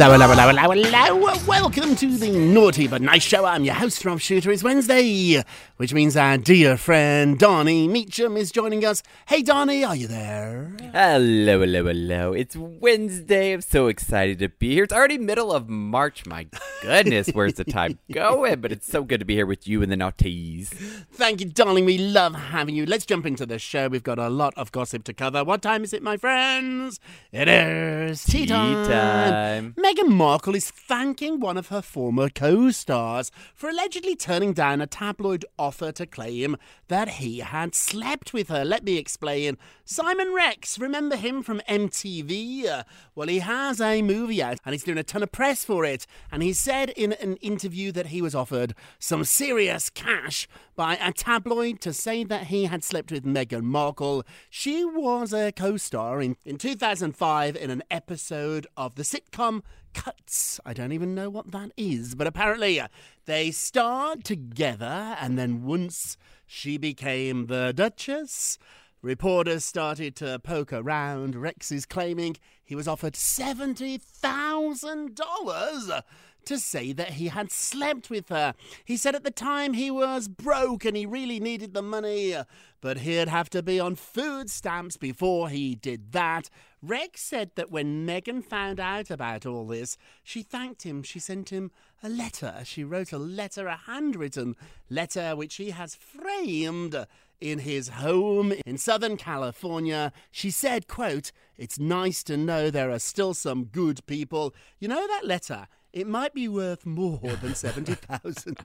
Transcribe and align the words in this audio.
Hello, 0.00 0.12
hello, 0.12 0.28
hello, 0.28 0.54
hello, 0.54 1.16
hello. 1.16 1.34
Welcome 1.44 1.96
to 1.96 2.16
the 2.16 2.30
Naughty 2.30 2.86
But 2.86 3.02
Nice 3.02 3.24
Show. 3.24 3.44
I'm 3.44 3.64
your 3.64 3.74
host, 3.74 4.04
Rob 4.04 4.20
Shuter. 4.20 4.52
It's 4.52 4.62
Wednesday, 4.62 5.42
which 5.76 5.92
means 5.92 6.16
our 6.16 6.38
dear 6.38 6.76
friend 6.76 7.36
Donny 7.36 7.88
Meacham 7.88 8.36
is 8.36 8.52
joining 8.52 8.84
us. 8.84 9.02
Hey, 9.26 9.42
Donnie, 9.42 9.82
are 9.82 9.96
you 9.96 10.06
there? 10.06 10.70
Hello, 10.92 11.58
hello, 11.58 11.84
hello. 11.86 12.32
It's 12.32 12.54
Wednesday. 12.54 13.54
I'm 13.54 13.60
so 13.60 13.88
excited 13.88 14.38
to 14.38 14.48
be 14.48 14.74
here. 14.74 14.84
It's 14.84 14.92
already 14.92 15.18
middle 15.18 15.50
of 15.50 15.68
March. 15.68 16.24
My 16.26 16.46
goodness, 16.80 17.30
where's 17.30 17.54
the 17.54 17.64
time 17.64 17.98
going? 18.12 18.60
But 18.60 18.70
it's 18.70 18.86
so 18.86 19.02
good 19.02 19.18
to 19.18 19.26
be 19.26 19.34
here 19.34 19.46
with 19.46 19.66
you 19.66 19.82
and 19.82 19.90
the 19.90 19.96
Naughties. 19.96 20.68
Thank 21.10 21.40
you, 21.40 21.46
darling. 21.48 21.84
We 21.84 21.98
love 21.98 22.36
having 22.36 22.76
you. 22.76 22.86
Let's 22.86 23.04
jump 23.04 23.26
into 23.26 23.46
the 23.46 23.58
show. 23.58 23.88
We've 23.88 24.04
got 24.04 24.20
a 24.20 24.28
lot 24.28 24.54
of 24.56 24.70
gossip 24.70 25.02
to 25.04 25.12
cover. 25.12 25.42
What 25.42 25.60
time 25.60 25.82
is 25.82 25.92
it, 25.92 26.04
my 26.04 26.16
friends? 26.16 27.00
It 27.32 27.48
is 27.48 28.22
tea 28.22 28.46
Tea 28.46 28.46
time. 28.46 29.74
Meghan 29.88 30.10
Markle 30.10 30.54
is 30.54 30.70
thanking 30.70 31.40
one 31.40 31.56
of 31.56 31.68
her 31.68 31.80
former 31.80 32.28
co 32.28 32.70
stars 32.70 33.32
for 33.54 33.70
allegedly 33.70 34.14
turning 34.14 34.52
down 34.52 34.82
a 34.82 34.86
tabloid 34.86 35.46
offer 35.58 35.92
to 35.92 36.04
claim 36.04 36.58
that 36.88 37.08
he 37.08 37.38
had 37.38 37.74
slept 37.74 38.34
with 38.34 38.50
her. 38.50 38.66
Let 38.66 38.84
me 38.84 38.98
explain. 38.98 39.56
Simon 39.86 40.34
Rex, 40.34 40.78
remember 40.78 41.16
him 41.16 41.42
from 41.42 41.62
MTV? 41.66 42.66
Uh, 42.66 42.82
Well, 43.14 43.28
he 43.28 43.38
has 43.38 43.80
a 43.80 44.02
movie 44.02 44.42
out 44.42 44.58
and 44.66 44.74
he's 44.74 44.84
doing 44.84 44.98
a 44.98 45.02
ton 45.02 45.22
of 45.22 45.32
press 45.32 45.64
for 45.64 45.86
it. 45.86 46.06
And 46.30 46.42
he 46.42 46.52
said 46.52 46.90
in 46.90 47.14
an 47.14 47.36
interview 47.36 47.90
that 47.92 48.08
he 48.08 48.20
was 48.20 48.34
offered 48.34 48.74
some 48.98 49.24
serious 49.24 49.88
cash 49.88 50.46
by 50.76 50.96
a 50.96 51.12
tabloid 51.14 51.80
to 51.80 51.94
say 51.94 52.24
that 52.24 52.48
he 52.48 52.66
had 52.66 52.84
slept 52.84 53.10
with 53.10 53.24
Meghan 53.24 53.62
Markle. 53.62 54.22
She 54.50 54.84
was 54.84 55.32
a 55.32 55.50
co 55.50 55.78
star 55.78 56.20
in, 56.20 56.36
in 56.44 56.58
2005 56.58 57.56
in 57.56 57.70
an 57.70 57.82
episode 57.90 58.66
of 58.76 58.94
the 58.96 59.02
sitcom 59.02 59.62
Cuts. 59.98 60.60
I 60.64 60.72
don't 60.74 60.92
even 60.92 61.16
know 61.16 61.28
what 61.28 61.50
that 61.50 61.72
is, 61.76 62.14
but 62.14 62.28
apparently 62.28 62.78
uh, 62.78 62.86
they 63.26 63.50
starred 63.50 64.22
together, 64.22 65.16
and 65.20 65.36
then 65.36 65.64
once 65.64 66.16
she 66.46 66.78
became 66.78 67.46
the 67.46 67.72
Duchess, 67.74 68.60
reporters 69.02 69.64
started 69.64 70.14
to 70.16 70.38
poke 70.38 70.72
around. 70.72 71.34
Rex 71.34 71.72
is 71.72 71.84
claiming 71.84 72.36
he 72.62 72.76
was 72.76 72.86
offered 72.86 73.14
$70,000 73.14 76.02
to 76.44 76.58
say 76.60 76.92
that 76.92 77.14
he 77.14 77.26
had 77.26 77.50
slept 77.50 78.08
with 78.08 78.28
her. 78.28 78.54
He 78.84 78.96
said 78.96 79.16
at 79.16 79.24
the 79.24 79.32
time 79.32 79.72
he 79.72 79.90
was 79.90 80.28
broke 80.28 80.84
and 80.84 80.96
he 80.96 81.06
really 81.06 81.40
needed 81.40 81.74
the 81.74 81.82
money, 81.82 82.36
but 82.80 82.98
he'd 82.98 83.26
have 83.26 83.50
to 83.50 83.64
be 83.64 83.80
on 83.80 83.96
food 83.96 84.48
stamps 84.48 84.96
before 84.96 85.48
he 85.48 85.74
did 85.74 86.12
that. 86.12 86.50
Rex 86.82 87.20
said 87.20 87.50
that 87.56 87.70
when 87.70 88.06
Meghan 88.06 88.44
found 88.44 88.78
out 88.78 89.10
about 89.10 89.44
all 89.44 89.66
this, 89.66 89.96
she 90.22 90.42
thanked 90.42 90.82
him. 90.82 91.02
She 91.02 91.18
sent 91.18 91.50
him 91.50 91.72
a 92.02 92.08
letter. 92.08 92.60
She 92.64 92.84
wrote 92.84 93.12
a 93.12 93.18
letter, 93.18 93.66
a 93.66 93.76
handwritten 93.76 94.54
letter, 94.88 95.34
which 95.34 95.56
he 95.56 95.70
has 95.70 95.96
framed 95.96 97.06
in 97.40 97.60
his 97.60 97.88
home 97.88 98.52
in 98.64 98.78
Southern 98.78 99.16
California. 99.16 100.12
She 100.30 100.50
said, 100.50 100.86
quote, 100.86 101.32
It's 101.56 101.78
nice 101.78 102.22
to 102.24 102.36
know 102.36 102.70
there 102.70 102.90
are 102.90 102.98
still 102.98 103.34
some 103.34 103.64
good 103.64 104.04
people. 104.06 104.54
You 104.78 104.88
know 104.88 105.06
that 105.06 105.26
letter? 105.26 105.66
It 105.92 106.06
might 106.06 106.34
be 106.34 106.48
worth 106.48 106.84
more 106.84 107.18
than 107.18 107.54
seventy 107.54 107.94
thousand 107.94 108.58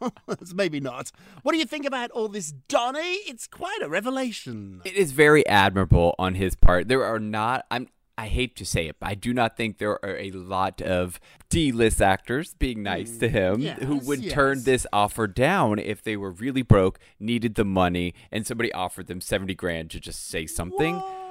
dollars. 0.00 0.54
Maybe 0.54 0.80
not. 0.80 1.10
What 1.42 1.52
do 1.52 1.58
you 1.58 1.64
think 1.64 1.86
about 1.86 2.10
all 2.10 2.28
this, 2.28 2.52
Donny? 2.52 3.16
It's 3.26 3.46
quite 3.46 3.80
a 3.82 3.88
revelation. 3.88 4.82
It 4.84 4.94
is 4.94 5.12
very 5.12 5.46
admirable 5.46 6.14
on 6.18 6.34
his 6.34 6.54
part. 6.54 6.88
There 6.88 7.04
are 7.04 7.18
not. 7.18 7.66
I'm. 7.70 7.88
I 8.18 8.26
hate 8.26 8.54
to 8.56 8.66
say 8.66 8.88
it, 8.88 8.96
but 9.00 9.08
I 9.08 9.14
do 9.14 9.32
not 9.32 9.56
think 9.56 9.78
there 9.78 9.98
are 10.04 10.18
a 10.18 10.30
lot 10.32 10.82
of 10.82 11.18
D-list 11.48 12.02
actors 12.02 12.52
being 12.52 12.82
nice 12.82 13.16
to 13.16 13.28
him 13.28 13.62
mm, 13.62 13.82
who 13.82 13.94
yes, 13.94 14.04
would 14.04 14.30
turn 14.30 14.64
this 14.64 14.86
offer 14.92 15.26
down 15.26 15.78
if 15.78 16.02
they 16.02 16.18
were 16.18 16.30
really 16.30 16.60
broke, 16.60 16.98
needed 17.18 17.54
the 17.54 17.64
money, 17.64 18.12
and 18.30 18.46
somebody 18.46 18.70
offered 18.74 19.06
them 19.06 19.22
seventy 19.22 19.54
grand 19.54 19.90
to 19.92 20.00
just 20.00 20.28
say 20.28 20.46
something. 20.46 20.96
What? 20.96 21.21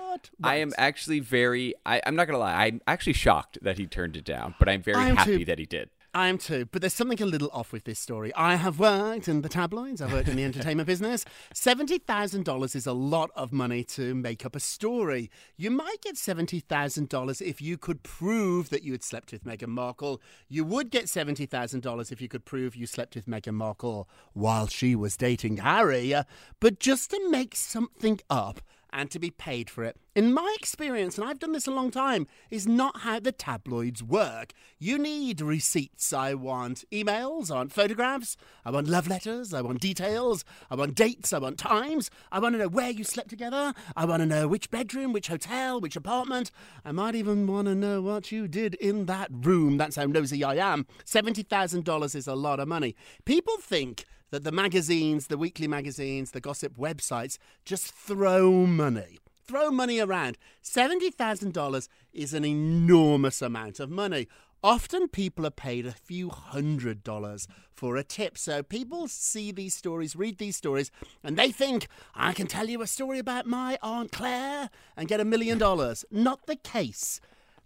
I 0.43 0.55
am 0.57 0.71
actually 0.77 1.19
very. 1.19 1.73
I, 1.85 2.01
I'm 2.05 2.15
not 2.15 2.25
gonna 2.27 2.39
lie. 2.39 2.65
I'm 2.65 2.81
actually 2.87 3.13
shocked 3.13 3.57
that 3.61 3.77
he 3.77 3.87
turned 3.87 4.15
it 4.17 4.25
down, 4.25 4.55
but 4.59 4.67
I'm 4.69 4.81
very 4.81 4.97
I'm 4.97 5.15
happy 5.15 5.39
too- 5.39 5.45
that 5.45 5.59
he 5.59 5.65
did. 5.65 5.89
I 6.13 6.27
am 6.27 6.37
too, 6.37 6.65
but 6.65 6.81
there's 6.81 6.93
something 6.93 7.21
a 7.21 7.25
little 7.25 7.49
off 7.53 7.71
with 7.71 7.85
this 7.85 7.97
story. 7.97 8.33
I 8.35 8.55
have 8.55 8.79
worked 8.79 9.29
in 9.29 9.43
the 9.43 9.47
tabloids, 9.47 10.01
I've 10.01 10.11
worked 10.11 10.27
in 10.27 10.35
the 10.35 10.43
entertainment 10.43 10.85
business. 10.85 11.23
$70,000 11.55 12.75
is 12.75 12.85
a 12.85 12.91
lot 12.91 13.31
of 13.33 13.53
money 13.53 13.85
to 13.85 14.13
make 14.13 14.45
up 14.45 14.53
a 14.53 14.59
story. 14.59 15.31
You 15.55 15.71
might 15.71 16.01
get 16.01 16.15
$70,000 16.15 17.41
if 17.41 17.61
you 17.61 17.77
could 17.77 18.03
prove 18.03 18.69
that 18.71 18.83
you 18.83 18.91
had 18.91 19.03
slept 19.03 19.31
with 19.31 19.45
Meghan 19.45 19.69
Markle. 19.69 20.21
You 20.49 20.65
would 20.65 20.91
get 20.91 21.05
$70,000 21.05 22.11
if 22.11 22.21
you 22.21 22.27
could 22.27 22.43
prove 22.43 22.75
you 22.75 22.87
slept 22.87 23.15
with 23.15 23.25
Meghan 23.25 23.53
Markle 23.53 24.09
while 24.33 24.67
she 24.67 24.95
was 24.95 25.15
dating 25.15 25.57
Harry. 25.57 26.13
But 26.59 26.79
just 26.79 27.11
to 27.11 27.29
make 27.29 27.55
something 27.55 28.19
up, 28.29 28.59
and 28.93 29.09
to 29.11 29.19
be 29.19 29.31
paid 29.31 29.69
for 29.69 29.83
it. 29.83 29.97
In 30.13 30.33
my 30.33 30.55
experience, 30.59 31.17
and 31.17 31.25
I've 31.25 31.39
done 31.39 31.53
this 31.53 31.67
a 31.67 31.71
long 31.71 31.89
time, 31.89 32.27
is 32.49 32.67
not 32.67 33.01
how 33.01 33.19
the 33.19 33.31
tabloids 33.31 34.03
work. 34.03 34.51
You 34.77 34.97
need 34.97 35.39
receipts. 35.39 36.11
I 36.11 36.33
want 36.33 36.83
emails, 36.91 37.49
I 37.49 37.55
want 37.55 37.71
photographs, 37.71 38.35
I 38.65 38.71
want 38.71 38.87
love 38.87 39.07
letters, 39.07 39.53
I 39.53 39.61
want 39.61 39.79
details, 39.79 40.43
I 40.69 40.75
want 40.75 40.95
dates, 40.95 41.31
I 41.31 41.39
want 41.39 41.57
times, 41.57 42.11
I 42.31 42.39
want 42.39 42.55
to 42.55 42.59
know 42.59 42.67
where 42.67 42.89
you 42.89 43.03
slept 43.03 43.29
together, 43.29 43.73
I 43.95 44.05
want 44.05 44.21
to 44.21 44.25
know 44.25 44.47
which 44.47 44.69
bedroom, 44.69 45.13
which 45.13 45.27
hotel, 45.27 45.79
which 45.79 45.95
apartment. 45.95 46.51
I 46.83 46.91
might 46.91 47.15
even 47.15 47.47
want 47.47 47.67
to 47.67 47.75
know 47.75 48.01
what 48.01 48.31
you 48.31 48.47
did 48.47 48.75
in 48.75 49.05
that 49.05 49.29
room. 49.31 49.77
That's 49.77 49.95
how 49.95 50.05
nosy 50.05 50.43
I 50.43 50.55
am. 50.55 50.85
$70,000 51.05 52.15
is 52.15 52.27
a 52.27 52.35
lot 52.35 52.59
of 52.59 52.67
money. 52.67 52.95
People 53.23 53.57
think 53.57 54.05
that 54.31 54.43
the 54.43 54.51
magazines, 54.51 55.27
the 55.27 55.37
weekly 55.37 55.67
magazines, 55.67 56.31
the 56.31 56.41
gossip 56.41 56.77
websites 56.77 57.37
just 57.65 57.93
throw 57.93 58.65
money. 58.65 59.19
Throw 59.45 59.69
money 59.69 59.99
around. 59.99 60.37
$70,000 60.63 61.87
is 62.13 62.33
an 62.33 62.45
enormous 62.45 63.41
amount 63.41 63.79
of 63.79 63.89
money. 63.89 64.27
Often 64.63 65.09
people 65.09 65.45
are 65.45 65.51
paid 65.51 65.85
a 65.85 65.91
few 65.91 66.29
hundred 66.29 67.03
dollars 67.03 67.47
for 67.73 67.97
a 67.97 68.03
tip. 68.03 68.37
So 68.37 68.61
people 68.61 69.07
see 69.07 69.51
these 69.51 69.73
stories, 69.73 70.15
read 70.15 70.37
these 70.37 70.55
stories, 70.55 70.91
and 71.23 71.35
they 71.35 71.51
think, 71.51 71.87
I 72.13 72.31
can 72.31 72.47
tell 72.47 72.69
you 72.69 72.81
a 72.81 72.87
story 72.87 73.17
about 73.17 73.47
my 73.47 73.77
Aunt 73.81 74.11
Claire 74.11 74.69
and 74.95 75.07
get 75.07 75.19
a 75.19 75.25
million 75.25 75.57
dollars. 75.57 76.05
Not 76.11 76.45
the 76.45 76.55
case. 76.55 77.19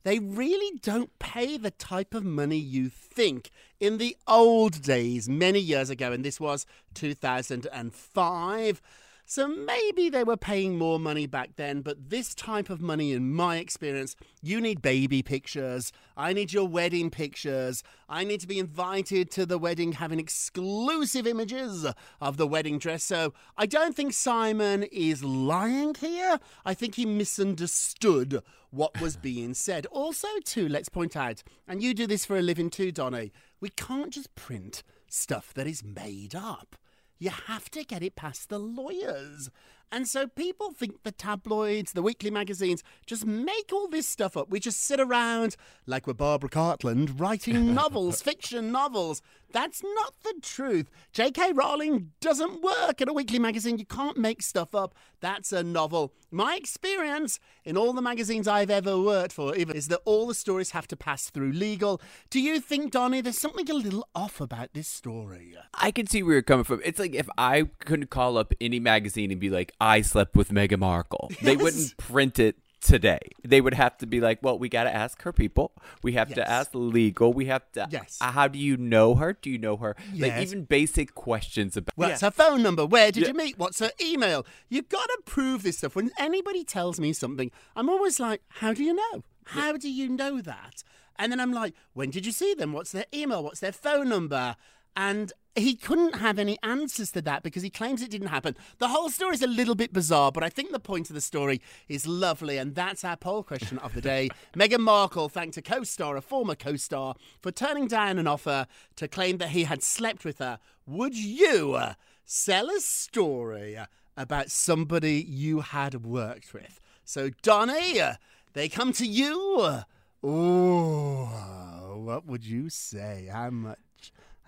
They 0.06 0.20
really 0.20 0.78
don't 0.84 1.18
pay 1.18 1.58
the 1.58 1.72
type 1.72 2.14
of 2.14 2.24
money 2.24 2.58
you 2.60 2.90
think. 2.90 3.50
In 3.80 3.98
the 3.98 4.16
old 4.28 4.84
days, 4.84 5.28
many 5.28 5.60
years 5.60 5.90
ago, 5.90 6.12
and 6.12 6.24
this 6.24 6.40
was 6.40 6.68
2005, 6.94 8.82
so 9.28 9.48
maybe 9.48 10.10
they 10.10 10.24
were 10.24 10.38
paying 10.38 10.78
more 10.78 11.00
money 11.00 11.26
back 11.26 11.56
then, 11.56 11.82
but 11.82 12.10
this 12.10 12.36
type 12.36 12.70
of 12.70 12.80
money, 12.80 13.12
in 13.12 13.34
my 13.34 13.58
experience, 13.58 14.16
you 14.44 14.62
need 14.62 14.84
baby 14.84 15.24
pictures. 15.24 15.92
I 16.16 16.32
need 16.32 16.54
your 16.54 16.68
wedding 16.68 17.10
pictures. 17.10 17.82
I 18.08 18.24
need 18.24 18.40
to 18.42 18.48
be 18.48 18.60
invited 18.60 19.32
to 19.32 19.48
the 19.48 19.58
wedding, 19.58 19.94
having 19.94 20.20
exclusive 20.20 21.26
images 21.26 21.88
of 22.22 22.38
the 22.38 22.46
wedding 22.46 22.78
dress. 22.78 23.04
So 23.04 23.34
I 23.58 23.66
don't 23.66 23.96
think 23.96 24.14
Simon 24.14 24.84
is 24.84 25.24
lying 25.24 25.96
here. 25.96 26.40
I 26.64 26.76
think 26.76 26.94
he 26.94 27.08
misunderstood 27.08 28.44
what 28.70 29.02
was 29.02 29.18
being 29.32 29.56
said. 29.56 29.88
Also, 29.88 30.28
too, 30.44 30.70
let's 30.70 30.90
point 30.90 31.16
out, 31.16 31.42
and 31.68 31.82
you 31.82 31.96
do 31.96 32.06
this 32.06 32.26
for 32.26 32.38
a 32.38 32.44
living 32.44 32.70
too, 32.70 32.92
Donny, 32.92 33.32
we 33.60 33.70
can't 33.70 34.14
just 34.14 34.36
print 34.36 34.84
stuff 35.08 35.52
that 35.56 35.66
is 35.66 35.84
made 35.84 36.36
up 36.36 36.76
you 37.20 37.30
have 37.30 37.70
to 37.72 37.84
get 37.84 38.04
it 38.04 38.16
past 38.16 38.50
the 38.50 38.60
lawyers. 38.60 39.50
And 39.92 40.08
so 40.08 40.28
people 40.28 40.72
think 40.72 41.04
the 41.04 41.12
tabloids, 41.12 41.94
the 41.94 42.02
weekly 42.02 42.32
magazines, 42.32 42.84
just 43.06 43.26
make 43.26 43.72
all 43.72 43.88
this 43.88 44.08
stuff 44.08 44.36
up. 44.36 44.50
We 44.50 44.60
just 44.60 44.82
sit 44.82 45.00
around, 45.00 45.56
like 45.86 46.08
we're 46.08 46.14
Barbara 46.14 46.50
Cartland, 46.50 47.20
writing 47.20 47.74
novels, 47.74 48.22
fiction 48.22 48.72
novels. 48.72 49.22
That's 49.52 49.84
not 49.84 50.14
the 50.24 50.34
truth. 50.42 50.90
J.K. 51.14 51.54
Rowling 51.54 52.12
doesn't 52.20 52.62
work 52.62 53.02
at 53.02 53.08
a 53.08 53.14
weekly 53.14 53.40
magazine. 53.40 53.78
You 53.78 53.86
can't 53.86 54.18
make 54.18 54.42
stuff 54.42 54.76
up. 54.76 54.96
That's 55.22 55.54
a 55.54 55.64
novel. 55.64 56.14
My 56.36 56.58
experience 56.58 57.40
in 57.64 57.78
all 57.78 57.94
the 57.94 58.02
magazines 58.02 58.46
I've 58.46 58.70
ever 58.70 59.00
worked 59.00 59.32
for 59.32 59.56
is 59.56 59.88
that 59.88 60.02
all 60.04 60.28
the 60.28 60.34
stories 60.34 60.72
have 60.72 60.86
to 60.90 60.98
pass 60.98 61.30
through 61.30 61.54
legal. 61.54 62.02
Do 62.30 62.42
you 62.42 62.60
think, 62.60 62.92
Donny, 62.92 63.22
there's 63.22 63.38
something 63.38 63.70
a 63.72 63.74
little 63.74 64.06
off 64.14 64.42
about 64.42 64.74
this 64.74 64.90
story? 64.90 65.56
I 65.74 65.92
can 65.92 66.08
see 66.08 66.24
where 66.24 66.34
you're 66.34 66.42
coming 66.42 66.66
from. 66.66 66.82
It's 66.84 67.00
like 67.00 67.16
if 67.16 67.30
I 67.38 67.70
couldn't 67.86 68.10
call 68.10 68.38
up 68.38 68.54
any 68.60 68.82
magazine 68.82 69.32
and 69.32 69.40
be 69.40 69.50
like, 69.50 69.72
I 69.80 70.02
slept 70.02 70.36
with 70.36 70.50
Meghan 70.50 70.80
Markle, 70.80 71.30
yes. 71.30 71.40
they 71.40 71.56
wouldn't 71.56 71.96
print 71.96 72.38
it 72.38 72.58
today. 72.86 73.20
They 73.44 73.62
would 73.62 73.74
have 73.74 73.98
to 73.98 74.06
be 74.06 74.22
like, 74.22 74.40
well, 74.42 74.58
we 74.58 74.70
got 74.70 74.84
to 74.84 74.96
ask 74.96 75.22
her 75.24 75.34
people. 75.34 75.72
We 76.04 76.14
have 76.14 76.30
yes. 76.30 76.36
to 76.38 76.50
ask 76.50 76.70
legal. 76.74 77.34
We 77.34 77.46
have 77.46 77.70
to. 77.74 77.88
Yes. 77.90 78.20
Uh, 78.22 78.32
how 78.32 78.48
do 78.48 78.60
you 78.60 78.78
know 78.78 79.16
her? 79.16 79.34
Do 79.34 79.50
you 79.50 79.58
know 79.58 79.78
her? 79.78 79.96
Yes. 80.14 80.30
Like 80.30 80.42
even 80.42 80.64
basic 80.64 81.16
questions 81.16 81.76
about. 81.76 81.98
What's 81.98 82.22
yeah. 82.22 82.28
her 82.28 82.32
phone 82.32 82.62
number? 82.62 82.86
Where 82.86 83.12
did 83.12 83.24
yeah. 83.24 83.30
you 83.30 83.34
meet? 83.34 83.58
What's 83.58 83.80
her 83.80 83.92
email? 84.02 84.46
You 84.70 84.84
got 84.84 85.06
to 85.06 85.20
prove 85.26 85.64
this 85.64 85.80
stuff. 85.80 85.96
When 85.96 86.12
anybody 86.20 86.64
tells 86.64 87.00
me 87.00 87.12
something, 87.14 87.52
I'm 87.76 87.90
always 87.90 88.20
like, 88.20 88.42
how 88.48 88.74
do 88.74 88.84
you 88.84 88.94
know? 88.94 89.24
How 89.46 89.78
do 89.78 89.90
you 89.90 90.10
know 90.10 90.42
that? 90.42 90.84
And 91.18 91.32
then 91.32 91.40
I'm 91.40 91.54
like, 91.54 91.74
when 91.94 92.12
did 92.12 92.26
you 92.26 92.32
see 92.32 92.54
them? 92.54 92.74
What's 92.74 92.92
their 92.92 93.06
email? 93.14 93.44
What's 93.44 93.60
their 93.62 93.72
phone 93.72 94.10
number? 94.10 94.56
And 94.96 95.34
he 95.56 95.76
couldn't 95.76 96.16
have 96.16 96.38
any 96.38 96.58
answers 96.64 97.12
to 97.12 97.22
that 97.22 97.42
because 97.42 97.64
he 97.64 97.70
claims 97.70 98.02
it 98.02 98.12
didn't 98.12 98.28
happen. 98.28 98.58
The 98.78 98.90
whole 98.90 99.10
story 99.10 99.36
is 99.36 99.42
a 99.42 99.48
little 99.48 99.76
bit 99.76 99.94
bizarre, 99.94 100.32
but 100.32 100.44
I 100.44 100.50
think 100.50 100.72
the 100.72 100.80
point 100.80 101.10
of 101.10 101.14
the 101.14 101.22
story 101.22 101.62
is 101.88 102.06
lovely, 102.06 102.58
and 102.58 102.76
that's 102.76 103.04
our 103.06 103.16
poll 103.16 103.42
question 103.44 103.78
of 103.80 103.94
the 103.94 104.02
day. 104.02 104.30
Meghan 104.56 104.80
Markle 104.80 105.30
thanked 105.30 105.58
a 105.58 105.62
co 105.62 105.84
star, 105.84 106.18
a 106.18 106.22
former 106.22 106.56
co 106.56 106.76
star, 106.76 107.16
for 107.42 107.52
turning 107.52 107.88
down 107.88 108.20
an 108.20 108.28
offer 108.28 108.68
to 108.98 109.08
claim 109.08 109.38
that 109.38 109.50
he 109.50 109.64
had 109.64 109.82
slept 109.82 110.26
with 110.26 110.40
her. 110.40 110.60
Would 110.86 111.16
you 111.16 111.74
uh, 111.74 111.94
sell 112.26 112.70
a 112.70 112.80
story 112.80 113.78
about 114.18 114.52
somebody 114.52 115.26
you 115.28 115.62
had 115.62 116.06
worked 116.06 116.54
with? 116.54 116.82
So, 117.06 117.30
Donny, 117.42 118.02
uh, 118.02 118.16
they 118.54 118.68
come 118.68 118.92
to 118.94 119.06
you. 119.06 119.84
Oh, 120.24 122.02
what 122.04 122.26
would 122.26 122.46
you 122.46 122.70
say? 122.70 123.30
How 123.32 123.50
much? 123.52 123.78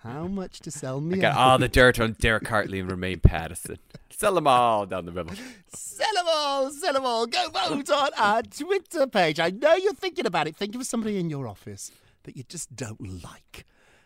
How 0.07 0.27
much 0.27 0.61
to 0.61 0.71
sell 0.71 1.01
me? 1.01 1.17
I 1.17 1.21
got 1.21 1.37
all 1.37 1.57
the 1.57 1.67
dirt 1.67 1.99
on 1.99 2.15
Derek 2.19 2.47
Hartley 2.47 2.79
and 2.79 2.89
Romaine 2.89 3.19
Patterson. 3.19 3.77
Sell 4.09 4.35
them 4.35 4.47
all 4.47 4.85
down 4.85 5.05
the 5.05 5.11
river. 5.11 5.35
Sell 5.67 6.13
them 6.15 6.25
all, 6.27 6.71
sell 6.71 6.93
them 6.93 7.05
all. 7.05 7.27
Go 7.27 7.49
vote 7.49 7.89
on 7.89 8.09
our 8.17 8.41
Twitter 8.43 9.05
page. 9.07 9.39
I 9.39 9.49
know 9.49 9.75
you're 9.75 9.93
thinking 9.93 10.25
about 10.25 10.47
it. 10.47 10.55
Think 10.55 10.75
of 10.75 10.85
somebody 10.85 11.19
in 11.19 11.29
your 11.29 11.47
office 11.47 11.91
that 12.23 12.37
you 12.37 12.43
just 12.43 12.75
don't 12.75 13.23
like. 13.23 13.65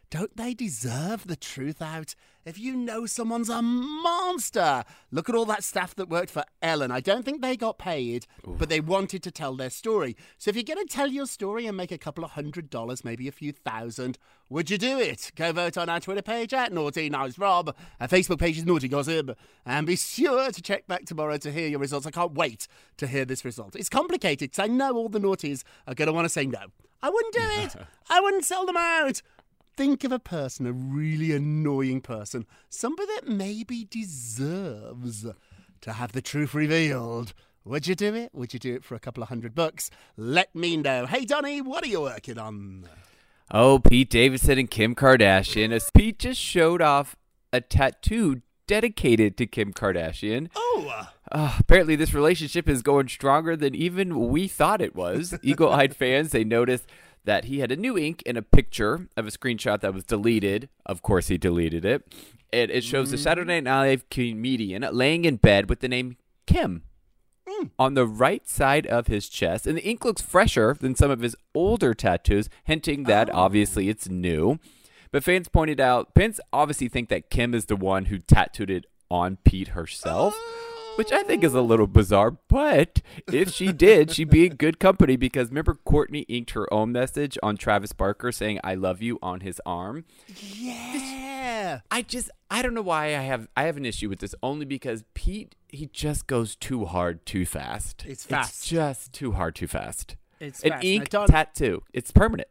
Don't 0.10 0.36
they 0.36 0.54
deserve 0.54 1.28
the 1.28 1.36
truth 1.36 1.82
out? 1.82 2.16
If 2.44 2.58
you 2.58 2.76
know 2.76 3.06
someone's 3.06 3.50
a 3.50 3.62
monster, 3.62 4.84
look 5.12 5.30
at 5.30 5.36
all 5.36 5.46
that 5.46 5.64
staff 5.64 5.94
that 5.96 6.10
worked 6.10 6.32
for 6.32 6.44
Ellen. 6.62 6.90
I 6.92 7.00
don't 7.00 7.24
think 7.24 7.42
they 7.42 7.56
got 7.56 7.78
paid, 7.78 8.26
Ooh. 8.48 8.56
but 8.58 8.68
they 8.68 8.80
wanted 8.80 9.22
to 9.24 9.32
tell 9.32 9.56
their 9.56 9.70
story. 9.70 10.18
So 10.40 10.50
if 10.50 10.56
you're 10.56 10.64
going 10.64 10.86
to 10.86 10.92
tell 10.92 11.10
your 11.10 11.28
story 11.28 11.68
and 11.68 11.78
make 11.78 11.92
a 11.92 12.00
couple 12.00 12.24
of 12.24 12.32
hundred 12.32 12.72
dollars, 12.72 13.06
maybe 13.06 13.28
a 13.28 13.32
few 13.32 13.52
thousand, 13.52 14.18
would 14.50 14.72
you 14.72 14.80
do 14.80 15.00
it? 15.00 15.32
Go 15.36 15.52
vote 15.52 15.78
on 15.78 15.88
our 15.88 16.00
Twitter 16.00 16.24
page 16.24 16.52
at 16.52 16.74
Naughty 16.74 17.10
Nice 17.12 17.38
Rob. 17.38 17.76
Our 18.00 18.08
Facebook 18.08 18.40
page 18.40 18.58
is 18.58 18.66
Naughty 18.66 18.88
Gossip. 18.88 19.38
And 19.64 19.86
be 19.86 19.96
sure 19.96 20.52
to 20.52 20.62
check 20.64 20.88
back 20.88 21.06
tomorrow 21.06 21.38
to 21.38 21.52
hear 21.52 21.68
your 21.68 21.80
results. 21.80 22.08
I 22.08 22.12
can't 22.12 22.34
wait 22.34 22.68
to 22.98 23.06
hear 23.06 23.24
this 23.24 23.46
result. 23.46 23.76
It's 23.76 23.88
complicated 23.88 24.50
because 24.50 24.64
I 24.64 24.68
know 24.68 24.96
all 24.96 25.10
the 25.10 25.20
naughties 25.20 25.64
are 25.86 25.94
going 25.94 26.08
to 26.08 26.14
want 26.14 26.26
to 26.26 26.30
say 26.30 26.48
no. 26.48 26.60
I 27.04 27.10
wouldn't 27.10 27.34
do 27.34 27.42
it. 27.42 27.76
I 28.10 28.20
wouldn't 28.20 28.46
sell 28.46 28.66
them 28.66 28.78
out 28.78 29.22
think 29.76 30.04
of 30.04 30.12
a 30.12 30.20
person, 30.20 30.66
a 30.66 30.72
really 30.72 31.32
annoying 31.32 32.02
person, 32.02 32.46
somebody 32.70 33.08
that 33.16 33.28
maybe 33.28 33.86
deserves 33.86 35.26
to 35.82 35.94
have 35.94 36.12
the 36.12 36.22
truth 36.22 36.54
revealed. 36.54 37.34
Would 37.64 37.88
you 37.88 37.96
do 37.96 38.16
it? 38.16 38.32
Would 38.34 38.54
you 38.54 38.60
do 38.60 38.76
it 38.76 38.84
for 38.84 38.96
a 38.96 39.00
couple 39.00 39.22
of 39.22 39.30
hundred 39.30 39.54
bucks? 39.54 39.92
Let 40.18 40.54
me 40.56 40.78
know. 40.78 41.06
Hey, 41.06 41.26
Donny, 41.26 41.62
what 41.62 41.84
are 41.84 41.88
you 41.88 42.02
working 42.02 42.40
on? 42.40 42.88
Oh, 43.52 43.80
Pete 43.80 44.10
Davidson 44.10 44.58
and 44.58 44.72
Kim 44.72 44.96
Kardashian. 44.96 45.72
As 45.72 45.92
Pete 45.92 46.20
just 46.20 46.40
showed 46.40 46.82
off 46.82 47.16
a 47.54 47.62
tattoo 47.62 48.42
dedicated 48.66 49.38
to 49.38 49.46
Kim 49.46 49.74
Kardashian. 49.74 50.50
Oh. 50.56 51.08
Uh, 51.32 51.56
apparently, 51.60 51.96
this 51.96 52.14
relationship 52.14 52.70
is 52.70 52.82
going 52.82 53.10
stronger 53.10 53.56
than 53.56 53.76
even 53.76 54.30
we 54.30 54.48
thought 54.48 54.82
it 54.82 54.96
was. 54.96 55.38
Eagle 55.44 55.72
eyed 55.72 55.96
fans, 55.96 56.32
they 56.32 56.44
noticed 56.44 56.88
that 57.26 57.46
he 57.46 57.60
had 57.60 57.72
a 57.72 57.76
new 57.76 57.98
ink 57.98 58.22
in 58.26 58.38
a 58.38 58.42
picture 58.42 59.08
of 59.16 59.28
a 59.28 59.32
screenshot 59.32 59.82
that 59.82 59.94
was 59.94 60.04
deleted. 60.04 60.70
Of 60.86 61.02
course, 61.02 61.28
he 61.28 61.38
deleted 61.38 61.86
it. 61.86 62.14
It, 62.52 62.70
it 62.70 62.84
shows 62.84 63.10
mm. 63.10 63.12
the 63.12 63.18
Saturday 63.18 63.62
Night 63.62 63.88
Live 63.88 64.10
comedian 64.10 64.86
laying 64.92 65.26
in 65.26 65.38
bed 65.38 65.70
with 65.70 65.80
the 65.80 65.88
name 65.88 66.18
Kim 66.46 66.84
mm. 67.48 67.70
on 67.80 67.94
the 67.94 68.08
right 68.08 68.48
side 68.48 68.86
of 68.88 69.08
his 69.08 69.30
chest. 69.30 69.68
And 69.68 69.78
the 69.78 69.84
ink 69.84 70.04
looks 70.04 70.22
fresher 70.22 70.76
than 70.80 70.96
some 70.96 71.12
of 71.12 71.22
his 71.22 71.36
older 71.56 71.94
tattoos, 71.94 72.50
hinting 72.64 73.04
that 73.04 73.30
oh. 73.30 73.38
obviously 73.38 73.90
it's 73.90 74.10
new. 74.10 74.60
But 75.12 75.24
fans 75.24 75.48
pointed 75.48 75.80
out, 75.80 76.10
fans 76.16 76.40
obviously 76.54 76.88
think 76.88 77.10
that 77.10 77.30
Kim 77.30 77.54
is 77.54 77.66
the 77.66 77.76
one 77.76 78.06
who 78.06 78.18
tattooed 78.18 78.70
it 78.70 78.86
on 79.10 79.38
Pete 79.44 79.70
herself. 79.70 80.34
Oh 80.38 80.71
which 80.96 81.12
I 81.12 81.24
think 81.24 81.44
is 81.44 81.54
a 81.54 81.62
little 81.62 81.88
bizarre. 81.88 82.32
But 82.48 83.02
if 83.32 83.52
she 83.52 83.72
did, 83.72 84.12
she'd 84.12 84.30
be 84.30 84.46
in 84.46 84.56
good 84.56 84.80
company 84.80 85.16
because 85.16 85.50
remember 85.50 85.76
Courtney 85.86 86.22
inked 86.22 86.52
her 86.52 86.72
own 86.74 86.92
message 86.92 87.38
on 87.42 87.58
Travis 87.58 87.94
Barker 87.94 88.32
saying 88.32 88.60
"I 88.64 88.76
love 88.76 89.02
you" 89.02 89.20
on 89.22 89.42
his 89.42 89.62
arm. 89.66 90.06
Yeah. 90.28 91.82
I 91.90 92.02
just 92.02 92.30
I 92.50 92.62
don't 92.62 92.74
know 92.74 92.82
why 92.82 93.08
I 93.08 93.22
have 93.22 93.48
I 93.56 93.64
have 93.64 93.78
an 93.78 93.86
issue 93.86 94.10
with 94.10 94.20
this 94.20 94.36
only 94.44 94.66
because 94.66 95.04
Pete 95.14 95.56
he 95.70 95.88
just 95.88 96.28
goes 96.28 96.56
too 96.56 96.86
hard 96.86 97.26
too 97.26 97.46
fast. 97.46 98.06
It's 98.08 98.26
fast. 98.26 98.50
It's 98.50 98.68
just 98.68 99.14
too 99.14 99.34
hard 99.34 99.56
too 99.56 99.68
fast. 99.68 100.18
It's 100.40 100.62
An 100.64 100.72
fast. 100.72 100.84
Ink 100.84 101.10
tattoo. 101.10 101.84
It's 101.94 102.12
permanent. 102.12 102.50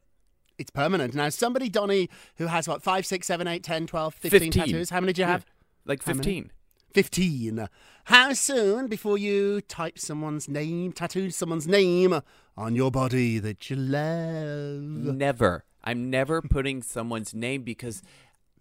It's 0.58 0.70
permanent. 0.70 1.14
Now, 1.14 1.30
somebody, 1.30 1.70
Donny, 1.70 2.10
who 2.36 2.46
has 2.46 2.68
what, 2.68 2.82
5, 2.82 3.06
6, 3.06 3.26
7, 3.26 3.46
8, 3.48 3.62
10, 3.64 3.86
12, 3.86 4.14
15, 4.14 4.40
15. 4.40 4.52
tattoos. 4.52 4.90
How 4.90 5.00
many 5.00 5.14
do 5.14 5.22
you 5.22 5.26
have? 5.26 5.46
Like 5.86 6.02
15. 6.02 6.50
15. 6.92 7.68
How 8.04 8.32
soon 8.32 8.86
before 8.88 9.18
you 9.18 9.60
type 9.60 9.98
someone's 9.98 10.48
name, 10.48 10.92
tattoo 10.92 11.30
someone's 11.30 11.66
name 11.68 12.20
on 12.56 12.74
your 12.74 12.90
body 12.90 13.38
that 13.38 13.70
you 13.70 13.76
love? 13.76 14.80
Never. 14.82 15.64
I'm 15.82 16.10
never 16.10 16.42
putting 16.42 16.82
someone's 16.82 17.32
name 17.34 17.62
because 17.62 18.02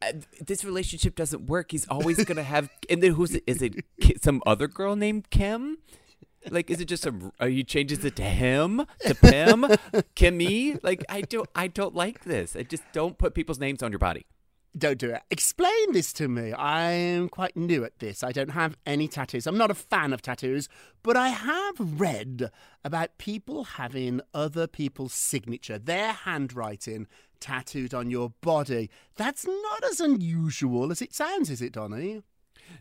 uh, 0.01 0.13
this 0.39 0.63
relationship 0.63 1.15
doesn't 1.15 1.47
work. 1.47 1.71
He's 1.71 1.87
always 1.87 2.23
gonna 2.23 2.43
have. 2.43 2.69
And 2.89 3.03
then 3.03 3.11
who's 3.13 3.35
it? 3.35 3.43
Is 3.45 3.61
it 3.61 3.83
some 4.21 4.41
other 4.45 4.67
girl 4.67 4.95
named 4.95 5.29
Kim? 5.29 5.77
Like, 6.49 6.69
is 6.69 6.79
it 6.79 6.85
just 6.85 7.03
some? 7.03 7.31
Uh, 7.39 7.47
he 7.47 7.63
changes 7.63 8.03
it 8.05 8.15
to 8.15 8.23
him, 8.23 8.85
to 9.05 9.13
Pim, 9.15 9.61
Kimmy. 10.15 10.79
Like, 10.81 11.03
I 11.09 11.21
don't. 11.21 11.49
I 11.55 11.67
don't 11.67 11.93
like 11.93 12.23
this. 12.23 12.55
I 12.55 12.63
just 12.63 12.83
don't 12.93 13.17
put 13.17 13.33
people's 13.33 13.59
names 13.59 13.83
on 13.83 13.91
your 13.91 13.99
body. 13.99 14.25
Don't 14.77 14.99
do 14.99 15.09
it. 15.09 15.21
Explain 15.31 15.93
this 15.93 16.13
to 16.13 16.27
me. 16.27 16.53
I'm 16.53 17.27
quite 17.27 17.57
new 17.57 17.83
at 17.83 17.97
this. 17.99 18.23
I 18.23 18.31
don't 18.31 18.51
have 18.51 18.77
any 18.85 19.07
tattoos. 19.07 19.47
I'm 19.47 19.57
not 19.57 19.71
a 19.71 19.75
fan 19.75 20.13
of 20.13 20.21
tattoos, 20.21 20.69
but 21.01 21.17
I 21.17 21.29
have 21.29 21.75
read 21.79 22.51
about 22.83 23.17
people 23.17 23.63
having 23.63 24.21
other 24.33 24.67
people's 24.67 25.13
signature, 25.13 25.79
their 25.79 26.13
handwriting, 26.13 27.07
tattooed 27.39 27.93
on 27.93 28.11
your 28.11 28.33
body. 28.41 28.91
That's 29.15 29.45
not 29.45 29.83
as 29.89 29.99
unusual 29.99 30.91
as 30.91 31.01
it 31.01 31.15
sounds, 31.15 31.49
is 31.49 31.61
it, 31.61 31.73
Donny? 31.73 32.21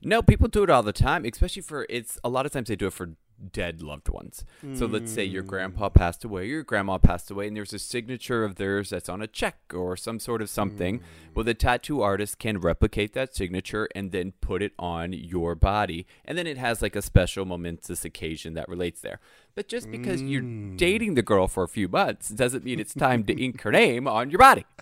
No, 0.02 0.20
people 0.20 0.48
do 0.48 0.62
it 0.64 0.70
all 0.70 0.82
the 0.82 0.92
time, 0.92 1.24
especially 1.24 1.62
for 1.62 1.86
it's 1.88 2.18
a 2.22 2.28
lot 2.28 2.44
of 2.44 2.52
times 2.52 2.68
they 2.68 2.76
do 2.76 2.88
it 2.88 2.92
for 2.92 3.14
dead 3.52 3.82
loved 3.82 4.08
ones. 4.08 4.44
So 4.74 4.86
let's 4.86 5.12
say 5.12 5.24
your 5.24 5.42
grandpa 5.42 5.88
hmm. 5.88 5.98
passed 5.98 6.24
away, 6.24 6.46
your 6.46 6.62
grandma 6.62 6.98
passed 6.98 7.30
away, 7.30 7.46
and 7.46 7.56
there's 7.56 7.72
a 7.72 7.78
signature 7.78 8.44
of 8.44 8.56
theirs 8.56 8.90
that's 8.90 9.08
on 9.08 9.22
a 9.22 9.26
check 9.26 9.58
or 9.72 9.96
some 9.96 10.18
sort 10.18 10.42
of 10.42 10.50
something. 10.50 10.98
Hmm. 10.98 11.04
Well, 11.34 11.44
the 11.44 11.54
tattoo 11.54 12.02
artist 12.02 12.38
can 12.38 12.58
replicate 12.58 13.12
that 13.14 13.34
signature 13.34 13.88
and 13.94 14.12
then 14.12 14.32
put 14.40 14.62
it 14.62 14.72
on 14.78 15.12
your 15.12 15.54
body, 15.54 16.06
and 16.24 16.36
then 16.36 16.46
it 16.46 16.58
has 16.58 16.82
like 16.82 16.96
a 16.96 17.02
special 17.02 17.44
momentous 17.44 18.04
occasion 18.04 18.54
that 18.54 18.68
relates 18.68 19.00
there. 19.00 19.20
But 19.54 19.68
just 19.68 19.90
because 19.90 20.22
you're 20.22 20.42
hmm. 20.42 20.76
dating 20.76 21.14
the 21.14 21.22
girl 21.22 21.48
for 21.48 21.62
a 21.62 21.68
few 21.68 21.88
months 21.88 22.28
doesn't 22.28 22.64
mean 22.64 22.80
it's 22.80 22.94
time 22.94 23.24
to 23.24 23.40
ink 23.40 23.62
her 23.62 23.72
name 23.72 24.06
on 24.08 24.30
your 24.30 24.38
body. 24.38 24.64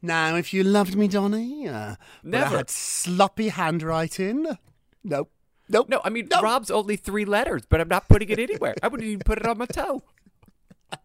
Now, 0.00 0.36
if 0.36 0.54
you 0.54 0.64
loved 0.64 0.96
me, 0.96 1.06
Donny, 1.06 1.68
uh, 1.68 1.96
but 2.24 2.38
I 2.38 2.40
Never. 2.40 2.56
had 2.56 2.70
sloppy 2.70 3.48
handwriting. 3.48 4.46
Nope. 5.04 5.30
Nope. 5.70 5.88
No, 5.88 6.00
I 6.04 6.10
mean 6.10 6.28
Nope. 6.30 6.42
Rob's 6.42 6.70
only 6.70 6.96
three 6.96 7.24
letters, 7.24 7.62
but 7.68 7.80
I'm 7.80 7.88
not 7.88 8.08
putting 8.08 8.28
it 8.28 8.38
anywhere. 8.38 8.74
I 8.82 8.88
wouldn't 8.88 9.08
even 9.08 9.20
put 9.20 9.38
it 9.38 9.46
on 9.46 9.56
my 9.56 9.66
toe. 9.66 10.02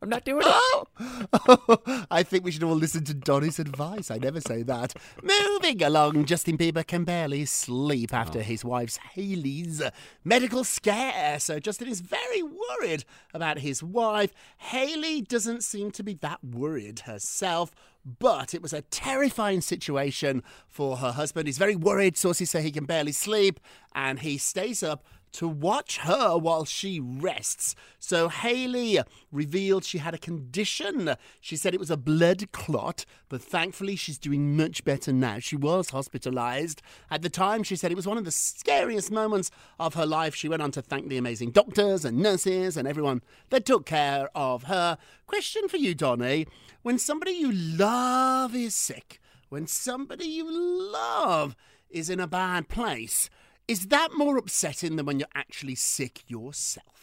I'm 0.01 0.09
not 0.09 0.25
doing 0.25 0.45
it. 0.45 2.07
I 2.11 2.23
think 2.23 2.43
we 2.43 2.51
should 2.51 2.63
all 2.63 2.75
listen 2.75 3.03
to 3.05 3.13
Donny's 3.13 3.59
advice. 3.59 4.11
I 4.11 4.17
never 4.17 4.41
say 4.41 4.63
that. 4.63 4.93
Moving 5.21 5.83
along, 5.83 6.25
Justin 6.25 6.57
Bieber 6.57 6.85
can 6.85 7.03
barely 7.03 7.45
sleep 7.45 8.13
after 8.13 8.39
oh. 8.39 8.43
his 8.43 8.63
wife's 8.63 8.97
Hailey's 8.97 9.81
medical 10.23 10.63
scare. 10.63 11.39
So 11.39 11.59
Justin 11.59 11.87
is 11.87 12.01
very 12.01 12.43
worried 12.43 13.05
about 13.33 13.59
his 13.59 13.81
wife. 13.83 14.33
Haley 14.57 15.21
doesn't 15.21 15.63
seem 15.63 15.91
to 15.91 16.03
be 16.03 16.15
that 16.15 16.43
worried 16.43 17.01
herself. 17.01 17.71
But 18.19 18.53
it 18.53 18.61
was 18.61 18.73
a 18.73 18.83
terrifying 18.83 19.61
situation 19.61 20.43
for 20.67 20.97
her 20.97 21.13
husband. 21.13 21.47
He's 21.47 21.57
very 21.57 21.75
worried. 21.75 22.17
Sources 22.17 22.51
say 22.51 22.61
he 22.61 22.71
can 22.71 22.85
barely 22.85 23.11
sleep, 23.11 23.59
and 23.95 24.19
he 24.19 24.37
stays 24.37 24.83
up 24.83 25.03
to 25.35 25.47
watch 25.47 25.97
her 25.99 26.37
while 26.37 26.63
she 26.65 26.99
rests. 26.99 27.75
So 27.99 28.29
Hailey 28.29 28.99
revealed 29.31 29.83
she 29.83 29.97
had 29.97 30.13
a 30.13 30.17
condition. 30.17 31.15
She 31.41 31.55
said 31.55 31.73
it 31.73 31.79
was 31.79 31.91
a 31.91 31.97
blood 31.97 32.51
clot, 32.51 33.05
but 33.27 33.41
thankfully 33.41 33.95
she's 33.95 34.17
doing 34.17 34.55
much 34.55 34.83
better 34.85 35.11
now. 35.11 35.39
She 35.39 35.55
was 35.57 35.89
hospitalized. 35.89 36.81
At 37.11 37.21
the 37.21 37.29
time, 37.29 37.63
she 37.63 37.75
said 37.75 37.91
it 37.91 37.97
was 37.97 38.07
one 38.07 38.17
of 38.17 38.23
the 38.25 38.31
scariest 38.31 39.11
moments 39.11 39.51
of 39.77 39.95
her 39.95 40.05
life. 40.05 40.35
She 40.35 40.49
went 40.49 40.61
on 40.61 40.71
to 40.71 40.81
thank 40.81 41.09
the 41.09 41.17
amazing 41.17 41.51
doctors 41.51 42.05
and 42.05 42.17
nurses 42.17 42.77
and 42.77 42.87
everyone 42.87 43.21
that 43.49 43.65
took 43.65 43.85
care 43.85 44.29
of 44.33 44.63
her. 44.63 44.97
Question 45.27 45.67
for 45.67 45.77
you, 45.77 45.93
Donny. 45.93 46.47
When 46.81 46.97
somebody 46.97 47.31
you 47.31 47.51
love 47.51 48.55
is 48.55 48.75
sick, 48.75 49.19
when 49.49 49.67
somebody 49.67 50.27
you 50.27 50.49
love 50.49 51.55
is 51.89 52.09
in 52.09 52.19
a 52.19 52.27
bad 52.27 52.67
place, 52.67 53.29
is 53.67 53.87
that 53.87 54.09
more 54.15 54.37
upsetting 54.37 54.95
than 54.95 55.05
when 55.05 55.19
you're 55.19 55.27
actually 55.33 55.75
sick 55.75 56.23
yourself? 56.27 56.95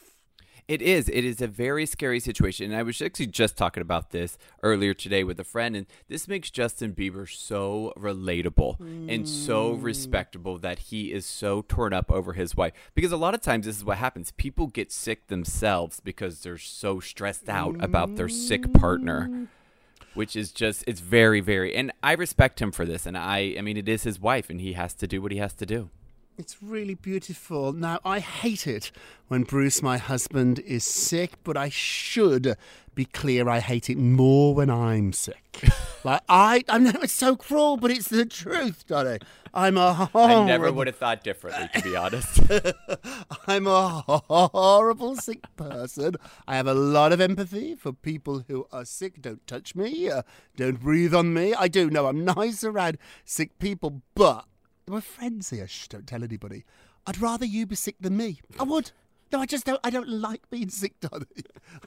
It 0.68 0.80
is. 0.80 1.08
It 1.08 1.24
is 1.24 1.42
a 1.42 1.48
very 1.48 1.86
scary 1.86 2.20
situation. 2.20 2.66
And 2.70 2.76
I 2.76 2.82
was 2.84 3.02
actually 3.02 3.26
just 3.26 3.56
talking 3.56 3.80
about 3.80 4.10
this 4.10 4.38
earlier 4.62 4.94
today 4.94 5.24
with 5.24 5.40
a 5.40 5.44
friend. 5.44 5.74
And 5.74 5.86
this 6.08 6.28
makes 6.28 6.50
Justin 6.50 6.94
Bieber 6.94 7.28
so 7.28 7.92
relatable 7.96 8.78
and 9.10 9.28
so 9.28 9.74
mm. 9.74 9.82
respectable 9.82 10.58
that 10.58 10.78
he 10.78 11.12
is 11.12 11.26
so 11.26 11.62
torn 11.68 11.92
up 11.92 12.12
over 12.12 12.34
his 12.34 12.56
wife. 12.56 12.72
Because 12.94 13.10
a 13.10 13.16
lot 13.16 13.34
of 13.34 13.40
times 13.40 13.66
this 13.66 13.76
is 13.76 13.84
what 13.84 13.98
happens 13.98 14.30
people 14.30 14.68
get 14.68 14.92
sick 14.92 15.26
themselves 15.26 16.00
because 16.00 16.40
they're 16.40 16.58
so 16.58 17.00
stressed 17.00 17.48
out 17.48 17.82
about 17.82 18.14
their 18.16 18.28
sick 18.28 18.72
partner. 18.72 19.28
Mm. 19.30 19.48
Which 20.14 20.36
is 20.36 20.52
just, 20.52 20.84
it's 20.86 21.00
very, 21.00 21.40
very, 21.40 21.74
and 21.74 21.90
I 22.02 22.12
respect 22.12 22.60
him 22.60 22.70
for 22.70 22.84
this. 22.84 23.06
And 23.06 23.16
I, 23.16 23.54
I 23.56 23.62
mean, 23.62 23.78
it 23.78 23.88
is 23.88 24.02
his 24.02 24.20
wife, 24.20 24.50
and 24.50 24.60
he 24.60 24.74
has 24.74 24.92
to 24.96 25.06
do 25.06 25.22
what 25.22 25.32
he 25.32 25.38
has 25.38 25.54
to 25.54 25.64
do. 25.64 25.88
It's 26.38 26.62
really 26.62 26.94
beautiful. 26.94 27.72
Now, 27.74 28.00
I 28.04 28.18
hate 28.18 28.66
it 28.66 28.90
when 29.28 29.42
Bruce, 29.42 29.82
my 29.82 29.98
husband, 29.98 30.60
is 30.60 30.82
sick, 30.82 31.32
but 31.44 31.58
I 31.58 31.68
should 31.68 32.56
be 32.94 33.04
clear 33.04 33.48
I 33.50 33.60
hate 33.60 33.90
it 33.90 33.98
more 33.98 34.54
when 34.54 34.70
I'm 34.70 35.12
sick. 35.12 35.62
like, 36.04 36.22
I, 36.30 36.64
I 36.70 36.78
know 36.78 36.92
it's 37.02 37.12
so 37.12 37.36
cruel, 37.36 37.76
but 37.76 37.90
it's 37.90 38.08
the 38.08 38.24
truth, 38.24 38.86
Donny. 38.86 39.18
I'm 39.52 39.76
a 39.76 39.92
horrible, 39.92 40.42
I 40.42 40.46
never 40.46 40.72
would 40.72 40.86
have 40.86 40.96
thought 40.96 41.22
differently, 41.22 41.68
to 41.74 41.82
be 41.82 41.96
honest. 41.96 42.40
I'm 43.46 43.66
a 43.66 44.02
horrible 44.06 45.16
sick 45.16 45.44
person. 45.56 46.16
I 46.48 46.56
have 46.56 46.66
a 46.66 46.74
lot 46.74 47.12
of 47.12 47.20
empathy 47.20 47.74
for 47.74 47.92
people 47.92 48.44
who 48.48 48.66
are 48.72 48.86
sick. 48.86 49.20
Don't 49.20 49.46
touch 49.46 49.74
me. 49.74 50.10
Uh, 50.10 50.22
don't 50.56 50.80
breathe 50.80 51.14
on 51.14 51.34
me. 51.34 51.52
I 51.52 51.68
do 51.68 51.90
know 51.90 52.06
I'm 52.06 52.24
nice 52.24 52.64
around 52.64 52.96
sick 53.26 53.58
people, 53.58 54.00
but 54.14 54.46
we're 54.88 55.00
friends 55.00 55.50
here. 55.50 55.66
Shh, 55.68 55.88
don't 55.88 56.06
tell 56.06 56.24
anybody. 56.24 56.64
I'd 57.06 57.20
rather 57.20 57.44
you 57.44 57.66
be 57.66 57.76
sick 57.76 57.96
than 58.00 58.16
me. 58.16 58.40
I 58.58 58.64
would. 58.64 58.92
No, 59.32 59.40
I 59.40 59.46
just 59.46 59.64
don't. 59.64 59.80
I 59.82 59.90
don't 59.90 60.08
like 60.08 60.48
being 60.50 60.68
sick, 60.68 61.00
Donny. 61.00 61.26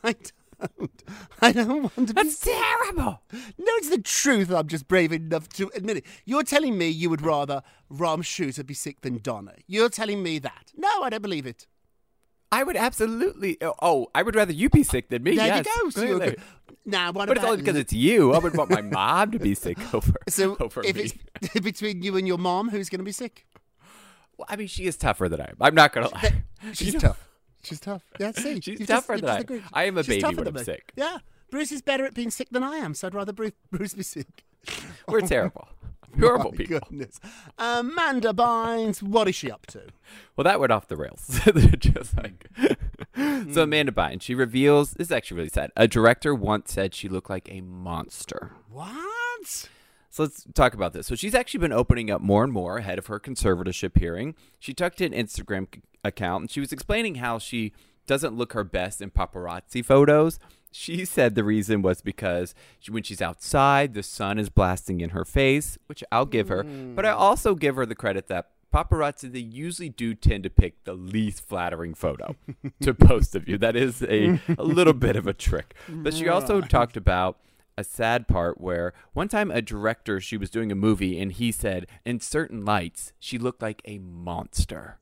I 0.03 0.13
don't. 0.13 1.03
I 1.41 1.51
don't 1.51 1.83
want 1.83 1.95
to 1.95 2.13
be. 2.13 2.13
That's 2.13 2.39
terrible. 2.39 3.21
No, 3.31 3.71
it's 3.77 3.89
the 3.89 4.01
truth. 4.01 4.49
I'm 4.51 4.67
just 4.67 4.87
brave 4.87 5.11
enough 5.11 5.49
to 5.49 5.69
admit 5.75 5.97
it. 5.97 6.05
You're 6.25 6.43
telling 6.43 6.77
me 6.77 6.87
you 6.87 7.09
would 7.09 7.21
rather 7.21 7.61
Rob 7.89 8.23
Shuter 8.23 8.63
be 8.63 8.73
sick 8.73 9.01
than 9.01 9.19
Donna. 9.21 9.53
You're 9.67 9.89
telling 9.89 10.23
me 10.23 10.39
that. 10.39 10.71
No, 10.75 11.03
I 11.03 11.09
don't 11.09 11.21
believe 11.21 11.45
it. 11.45 11.67
I 12.55 12.63
would 12.63 12.77
absolutely. 12.77 13.57
Oh, 13.61 13.73
oh, 13.81 14.07
I 14.15 14.23
would 14.23 14.33
rather 14.33 14.53
you 14.53 14.69
be 14.69 14.81
sick 14.83 15.09
than 15.09 15.23
me. 15.23 15.35
There 15.35 15.45
yes, 15.45 15.65
you 15.65 15.83
go. 15.83 15.91
Clearly. 15.91 16.37
Now, 16.85 17.11
what 17.11 17.27
But 17.27 17.35
it's 17.35 17.45
only 17.45 17.57
because 17.57 17.75
it's 17.75 17.91
you. 17.91 18.31
I 18.33 18.37
would 18.37 18.55
want 18.55 18.69
my 18.69 18.81
mom 18.81 19.31
to 19.31 19.39
be 19.39 19.55
sick 19.55 19.77
over, 19.93 20.13
so 20.29 20.55
over 20.61 20.81
if 20.85 20.95
me. 20.95 21.11
it's 21.41 21.59
between 21.61 22.01
you 22.01 22.15
and 22.15 22.25
your 22.25 22.37
mom, 22.37 22.69
who's 22.69 22.87
going 22.87 22.99
to 22.99 23.03
be 23.05 23.11
sick? 23.11 23.45
Well, 24.37 24.45
I 24.49 24.55
mean, 24.55 24.67
she 24.67 24.85
is 24.85 24.95
tougher 24.95 25.27
than 25.27 25.41
I 25.41 25.45
am. 25.49 25.57
I'm 25.59 25.75
not 25.75 25.91
gonna 25.91 26.07
lie. 26.09 26.43
She's 26.71 26.87
You 26.87 26.93
know, 26.93 26.99
tough. 26.99 27.29
She's 27.63 27.79
tough. 27.81 28.03
Yeah, 28.19 28.31
see, 28.31 28.61
She's 28.61 28.79
you 28.79 28.85
tougher 28.85 29.15
you 29.15 29.21
than 29.21 29.29
I 29.29 29.37
am. 29.39 29.63
I 29.73 29.83
am 29.85 29.97
a 29.97 30.03
She's 30.03 30.23
baby 30.23 30.35
when 30.35 30.47
I'm 30.47 30.53
me. 30.53 30.63
sick. 30.63 30.93
Yeah, 30.95 31.17
Bruce 31.51 31.71
is 31.73 31.81
better 31.81 32.05
at 32.05 32.13
being 32.13 32.31
sick 32.31 32.49
than 32.51 32.63
I 32.63 32.77
am, 32.77 32.93
so 32.93 33.07
I'd 33.07 33.15
rather 33.15 33.33
Bruce, 33.33 33.51
Bruce 33.71 33.93
be 33.93 34.03
sick. 34.03 34.45
We're 35.09 35.21
terrible. 35.21 35.67
Horrible 36.19 36.51
My 36.51 36.57
people. 36.57 36.79
Goodness. 36.79 37.19
Amanda 37.57 38.33
Bynes, 38.33 39.01
what 39.01 39.27
is 39.27 39.35
she 39.35 39.51
up 39.51 39.65
to? 39.67 39.83
Well, 40.35 40.43
that 40.43 40.59
went 40.59 40.71
off 40.71 40.87
the 40.87 40.97
rails. 40.97 41.41
Just 41.79 42.13
hmm. 42.13 42.21
like 42.21 42.49
so, 43.53 43.63
Amanda 43.63 43.91
Bynes. 43.91 44.21
She 44.21 44.35
reveals 44.35 44.91
this 44.91 45.07
is 45.07 45.11
actually 45.11 45.37
really 45.37 45.49
sad. 45.49 45.71
A 45.75 45.87
director 45.87 46.33
once 46.33 46.71
said 46.71 46.93
she 46.93 47.09
looked 47.09 47.29
like 47.29 47.49
a 47.51 47.61
monster. 47.61 48.51
What? 48.69 49.69
So 50.09 50.23
let's 50.23 50.45
talk 50.53 50.73
about 50.73 50.93
this. 50.93 51.07
So 51.07 51.15
she's 51.15 51.35
actually 51.35 51.59
been 51.59 51.73
opening 51.73 52.09
up 52.09 52.21
more 52.21 52.43
and 52.43 52.53
more 52.53 52.77
ahead 52.77 52.97
of 52.97 53.07
her 53.07 53.19
conservatorship 53.19 53.97
hearing. 53.97 54.35
She 54.59 54.73
took 54.73 54.95
to 54.95 55.05
an 55.05 55.11
Instagram 55.11 55.67
account 56.05 56.41
and 56.43 56.51
she 56.51 56.61
was 56.61 56.71
explaining 56.71 57.15
how 57.15 57.37
she 57.37 57.73
doesn't 58.07 58.35
look 58.35 58.53
her 58.53 58.63
best 58.63 59.01
in 59.01 59.11
paparazzi 59.11 59.83
photos. 59.83 60.39
She 60.77 61.05
said 61.05 61.35
the 61.35 61.43
reason 61.45 61.81
was 61.81 62.01
because 62.01 62.53
she, 62.79 62.91
when 62.91 63.03
she's 63.03 63.21
outside, 63.21 63.93
the 63.93 64.03
sun 64.03 64.37
is 64.37 64.49
blasting 64.49 64.99
in 64.99 65.11
her 65.11 65.23
face, 65.23 65.77
which 65.85 66.03
I'll 66.11 66.25
give 66.25 66.49
her. 66.49 66.63
But 66.63 67.05
I 67.05 67.11
mm. 67.11 67.17
also 67.17 67.55
give 67.55 67.77
her 67.77 67.85
the 67.85 67.95
credit 67.95 68.27
that 68.27 68.49
paparazzi 68.73 69.31
they 69.31 69.39
usually 69.39 69.87
do 69.87 70.13
tend 70.13 70.43
to 70.43 70.49
pick 70.49 70.83
the 70.83 70.93
least 70.93 71.47
flattering 71.47 71.93
photo 71.93 72.35
to 72.81 72.93
post 73.07 73.37
of 73.37 73.47
you. 73.47 73.57
That 73.57 73.77
is 73.77 74.03
a, 74.03 74.41
a 74.57 74.63
little 74.63 74.93
bit 74.93 75.15
of 75.15 75.27
a 75.27 75.33
trick. 75.33 75.75
But 75.87 76.13
she 76.13 76.27
also 76.27 76.59
talked 76.59 76.97
about 76.97 77.39
a 77.77 77.83
sad 77.85 78.27
part 78.27 78.59
where 78.59 78.93
one 79.13 79.29
time 79.29 79.51
a 79.51 79.61
director 79.61 80.19
she 80.19 80.35
was 80.35 80.49
doing 80.49 80.73
a 80.73 80.75
movie 80.75 81.19
and 81.21 81.31
he 81.31 81.53
said 81.53 81.87
in 82.05 82.19
certain 82.19 82.65
lights 82.65 83.13
she 83.17 83.37
looked 83.37 83.61
like 83.61 83.81
a 83.85 83.97
monster. 83.99 84.99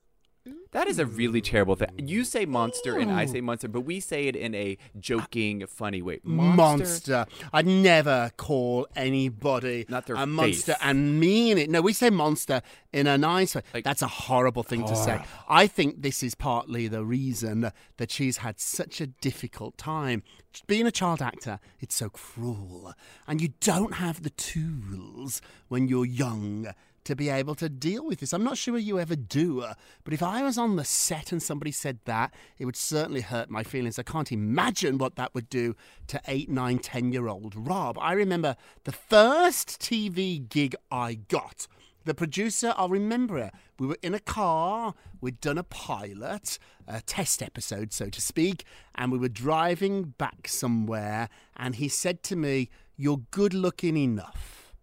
That 0.72 0.88
is 0.88 1.00
a 1.00 1.06
really 1.06 1.42
mm. 1.42 1.46
terrible 1.46 1.76
thing. 1.76 1.90
You 1.98 2.26
say 2.26 2.46
monster 2.46 2.98
and 2.98 3.12
I 3.12 3.26
say 3.26 3.42
monster, 3.42 3.68
but 3.68 3.82
we 3.82 4.00
say 4.00 4.28
it 4.28 4.36
in 4.36 4.54
a 4.56 4.78
joking, 5.00 5.66
funny 5.68 6.02
way. 6.02 6.20
Monster. 6.24 7.26
I'd 7.54 7.68
never 7.68 8.32
call 8.36 8.88
anybody 8.96 9.86
Not 9.88 10.08
their 10.08 10.16
a 10.18 10.26
monster 10.26 10.76
and 10.82 11.20
mean 11.20 11.58
it. 11.58 11.70
No, 11.70 11.82
we 11.82 11.94
say 11.94 12.10
monster 12.10 12.62
in 12.92 13.08
a 13.08 13.18
nice 13.18 13.56
way. 13.56 13.62
Like- 13.74 13.86
That's 13.86 14.02
a 14.02 14.08
horrible 14.08 14.64
thing 14.64 14.86
to 14.88 14.96
say. 14.96 15.24
I 15.48 15.68
think 15.68 16.02
this 16.02 16.24
is 16.24 16.36
partly 16.36 16.88
the 16.88 17.06
reason 17.06 17.72
that 17.98 18.12
she's 18.12 18.38
had 18.38 18.60
such 18.60 19.00
a 19.00 19.08
difficult 19.08 19.78
time. 19.78 20.24
Being 20.68 20.86
a 20.86 20.92
child 20.92 21.22
actor, 21.22 21.60
it's 21.80 21.96
so 21.96 22.10
cruel. 22.10 22.94
And 23.28 23.42
you 23.42 23.54
don't 23.60 23.96
have 23.96 24.24
the 24.24 24.30
tools 24.32 25.42
when 25.68 25.88
you're 25.88 26.06
young 26.06 26.74
to 27.06 27.16
be 27.16 27.30
able 27.30 27.56
to 27.56 27.70
deal 27.70 28.06
with 28.06 28.20
this. 28.20 28.34
I'm 28.34 28.44
not 28.44 28.58
sure 28.58 28.78
you 28.78 29.00
ever 29.00 29.16
do, 29.16 29.62
uh, 29.62 29.74
but 30.04 30.14
if 30.14 30.24
I 30.24 30.44
was 30.44 30.58
on 30.58 30.76
the 30.76 30.84
set 30.84 31.32
and 31.32 31.42
somebody 31.42 31.72
said 31.72 32.00
that, 32.06 32.34
it 32.58 32.66
would 32.66 32.76
certainly 32.76 33.22
hurt 33.22 33.50
my 33.50 33.64
feelings. 33.64 34.00
I 34.00 34.04
can't 34.04 34.32
imagine 34.32 34.98
what 34.98 35.16
that 35.16 35.34
would 35.34 35.50
do 35.50 35.76
to 36.08 36.22
eight, 36.28 36.50
nine, 36.50 36.80
ten 36.80 37.12
year 37.12 37.28
old 37.28 37.54
Rob. 37.56 37.98
I 38.00 38.14
remember 38.14 38.56
the 38.84 38.92
first 38.92 39.82
TV 39.82 40.48
gig 40.48 40.76
I 40.92 41.16
got. 41.16 41.68
The 42.06 42.14
producer, 42.14 42.74
I'll 42.76 42.90
remember 42.90 43.38
it. 43.38 43.54
We 43.80 43.88
were 43.88 43.98
in 44.02 44.14
a 44.14 44.20
car, 44.20 44.94
we'd 45.22 45.40
done 45.40 45.58
a 45.58 45.64
pilot, 45.64 46.60
a 46.86 47.00
test 47.02 47.42
episode, 47.42 47.94
so 47.94 48.10
to 48.10 48.22
speak, 48.22 48.66
and 48.96 49.10
we 49.10 49.18
were 49.18 49.30
driving 49.30 50.14
back 50.18 50.50
somewhere, 50.50 51.30
and 51.56 51.76
he 51.76 51.88
said 51.88 52.22
to 52.24 52.36
me, 52.36 52.70
You're 52.98 53.22
good 53.32 53.54
looking 53.54 53.96
enough. 53.96 54.74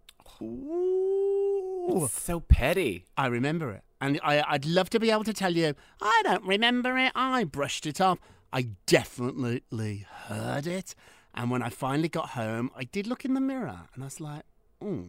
Ooh. 0.41 1.10
So 2.09 2.41
petty. 2.41 3.05
I 3.17 3.27
remember 3.27 3.71
it. 3.73 3.83
And 4.01 4.21
I, 4.23 4.43
I'd 4.49 4.65
love 4.65 4.91
to 4.91 5.01
be 5.01 5.11
able 5.11 5.25
to 5.25 5.35
tell 5.35 5.55
you, 5.55 5.75
I 6.01 6.23
don't 6.25 6.45
remember 6.45 6.97
it. 6.97 7.13
I 7.15 7.45
brushed 7.45 7.87
it 7.87 8.01
off. 8.01 8.19
I 8.53 8.69
definitely 8.87 10.07
heard 10.27 10.67
it. 10.67 10.95
And 11.35 11.51
when 11.51 11.63
I 11.63 11.69
finally 11.69 12.09
got 12.09 12.31
home, 12.31 12.71
I 12.75 12.85
did 12.85 13.07
look 13.07 13.25
in 13.25 13.35
the 13.35 13.41
mirror 13.41 13.89
and 13.95 14.03
I 14.03 14.07
was 14.07 14.21
like, 14.21 14.43
oh, 14.83 15.05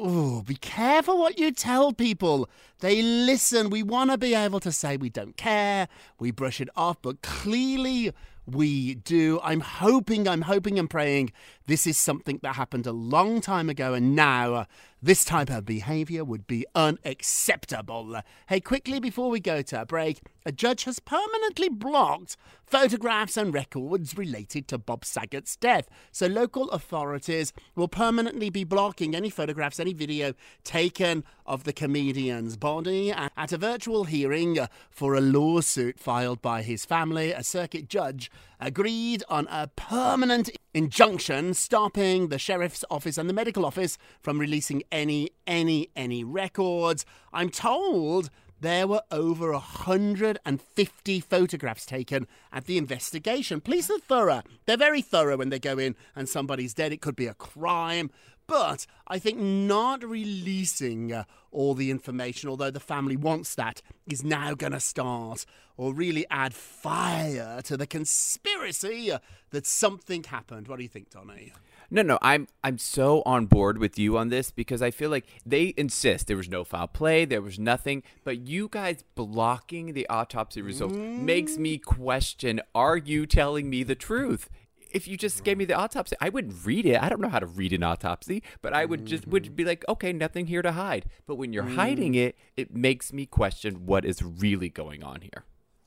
Oh, 0.00 0.42
be 0.42 0.54
careful 0.54 1.18
what 1.18 1.40
you 1.40 1.50
tell 1.50 1.92
people. 1.92 2.48
They 2.78 3.02
listen. 3.02 3.68
We 3.68 3.82
want 3.82 4.12
to 4.12 4.16
be 4.16 4.32
able 4.32 4.60
to 4.60 4.70
say 4.70 4.96
we 4.96 5.10
don't 5.10 5.36
care, 5.36 5.88
we 6.20 6.30
brush 6.30 6.60
it 6.60 6.68
off, 6.76 7.02
but 7.02 7.20
clearly 7.20 8.12
we 8.46 8.94
do. 8.94 9.40
I'm 9.42 9.58
hoping, 9.58 10.28
I'm 10.28 10.42
hoping 10.42 10.78
and 10.78 10.88
praying 10.88 11.32
this 11.66 11.84
is 11.84 11.98
something 11.98 12.38
that 12.44 12.54
happened 12.54 12.86
a 12.86 12.92
long 12.92 13.40
time 13.40 13.68
ago, 13.68 13.92
and 13.92 14.14
now 14.14 14.66
this 15.00 15.24
type 15.24 15.50
of 15.50 15.64
behavior 15.64 16.24
would 16.24 16.46
be 16.46 16.66
unacceptable. 16.74 18.20
Hey, 18.48 18.60
quickly 18.60 18.98
before 18.98 19.30
we 19.30 19.40
go 19.40 19.62
to 19.62 19.82
a 19.82 19.86
break, 19.86 20.20
a 20.44 20.50
judge 20.50 20.84
has 20.84 20.98
permanently 20.98 21.68
blocked 21.68 22.36
photographs 22.64 23.36
and 23.36 23.54
records 23.54 24.16
related 24.18 24.66
to 24.68 24.78
Bob 24.78 25.04
Saget's 25.04 25.56
death. 25.56 25.88
So 26.10 26.26
local 26.26 26.70
authorities 26.70 27.52
will 27.76 27.88
permanently 27.88 28.50
be 28.50 28.64
blocking 28.64 29.14
any 29.14 29.30
photographs, 29.30 29.78
any 29.78 29.92
video 29.92 30.34
taken 30.64 31.24
of 31.46 31.64
the 31.64 31.72
comedian's 31.72 32.56
body 32.56 33.12
at 33.12 33.52
a 33.52 33.58
virtual 33.58 34.04
hearing 34.04 34.58
for 34.90 35.14
a 35.14 35.20
lawsuit 35.20 35.98
filed 35.98 36.42
by 36.42 36.62
his 36.62 36.84
family. 36.84 37.32
A 37.32 37.44
circuit 37.44 37.88
judge 37.88 38.30
agreed 38.60 39.22
on 39.28 39.46
a 39.50 39.68
permanent 39.68 40.50
injunction 40.78 41.52
stopping 41.54 42.28
the 42.28 42.38
sheriff's 42.38 42.84
office 42.88 43.18
and 43.18 43.28
the 43.28 43.34
medical 43.34 43.66
office 43.66 43.98
from 44.22 44.38
releasing 44.38 44.80
any 44.92 45.28
any 45.44 45.90
any 45.96 46.22
records. 46.22 47.04
I'm 47.32 47.50
told 47.50 48.30
there 48.60 48.86
were 48.86 49.02
over 49.10 49.50
150 49.50 51.20
photographs 51.20 51.84
taken 51.84 52.28
at 52.52 52.66
the 52.66 52.78
investigation. 52.78 53.60
Police 53.60 53.90
are 53.90 53.98
thorough. 53.98 54.42
They're 54.66 54.76
very 54.76 55.02
thorough 55.02 55.36
when 55.36 55.48
they 55.48 55.58
go 55.58 55.78
in 55.78 55.96
and 56.14 56.28
somebody's 56.28 56.74
dead. 56.74 56.92
It 56.92 57.00
could 57.00 57.16
be 57.16 57.26
a 57.26 57.34
crime. 57.34 58.10
But 58.48 58.86
I 59.06 59.18
think 59.18 59.38
not 59.38 60.02
releasing 60.02 61.12
uh, 61.12 61.24
all 61.52 61.74
the 61.74 61.90
information, 61.90 62.48
although 62.48 62.70
the 62.70 62.80
family 62.80 63.14
wants 63.14 63.54
that, 63.54 63.82
is 64.06 64.24
now 64.24 64.54
going 64.54 64.72
to 64.72 64.80
start 64.80 65.44
or 65.76 65.92
really 65.92 66.26
add 66.30 66.54
fire 66.54 67.60
to 67.62 67.76
the 67.76 67.86
conspiracy 67.86 69.12
uh, 69.12 69.18
that 69.50 69.66
something 69.66 70.24
happened. 70.24 70.66
What 70.66 70.78
do 70.78 70.82
you 70.82 70.88
think, 70.88 71.10
Donny? 71.10 71.52
No, 71.90 72.02
no, 72.02 72.18
I'm 72.20 72.48
I'm 72.62 72.76
so 72.76 73.22
on 73.24 73.46
board 73.46 73.78
with 73.78 73.98
you 73.98 74.18
on 74.18 74.28
this 74.28 74.50
because 74.50 74.82
I 74.82 74.90
feel 74.90 75.08
like 75.08 75.26
they 75.46 75.72
insist 75.76 76.26
there 76.26 76.36
was 76.36 76.48
no 76.48 76.62
foul 76.62 76.86
play, 76.86 77.24
there 77.24 77.40
was 77.40 77.58
nothing, 77.58 78.02
but 78.24 78.46
you 78.46 78.68
guys 78.70 79.04
blocking 79.14 79.94
the 79.94 80.06
autopsy 80.08 80.60
results 80.60 80.96
makes 80.96 81.56
me 81.56 81.78
question: 81.78 82.60
Are 82.74 82.98
you 82.98 83.24
telling 83.24 83.70
me 83.70 83.84
the 83.84 83.94
truth? 83.94 84.50
If 84.90 85.06
you 85.06 85.16
just 85.16 85.44
gave 85.44 85.52
mm-hmm. 85.52 85.58
me 85.58 85.64
the 85.66 85.74
autopsy, 85.74 86.16
I 86.20 86.28
wouldn't 86.28 86.64
read 86.64 86.86
it. 86.86 87.02
I 87.02 87.08
don't 87.08 87.20
know 87.20 87.28
how 87.28 87.38
to 87.38 87.46
read 87.46 87.72
an 87.72 87.82
autopsy, 87.82 88.42
but 88.62 88.72
I 88.72 88.84
would 88.84 89.06
just 89.06 89.26
would 89.26 89.54
be 89.54 89.62
mm-hmm. 89.62 89.68
like, 89.68 89.84
okay, 89.88 90.12
nothing 90.12 90.46
here 90.46 90.62
to 90.62 90.72
hide. 90.72 91.06
But 91.26 91.36
when 91.36 91.52
you're 91.52 91.64
hiding 91.64 92.12
mm-hmm. 92.12 92.28
it, 92.28 92.38
it 92.56 92.74
makes 92.74 93.12
me 93.12 93.26
question 93.26 93.86
what 93.86 94.04
is 94.04 94.22
really 94.22 94.68
going 94.68 95.02
on 95.02 95.20
here. 95.20 95.44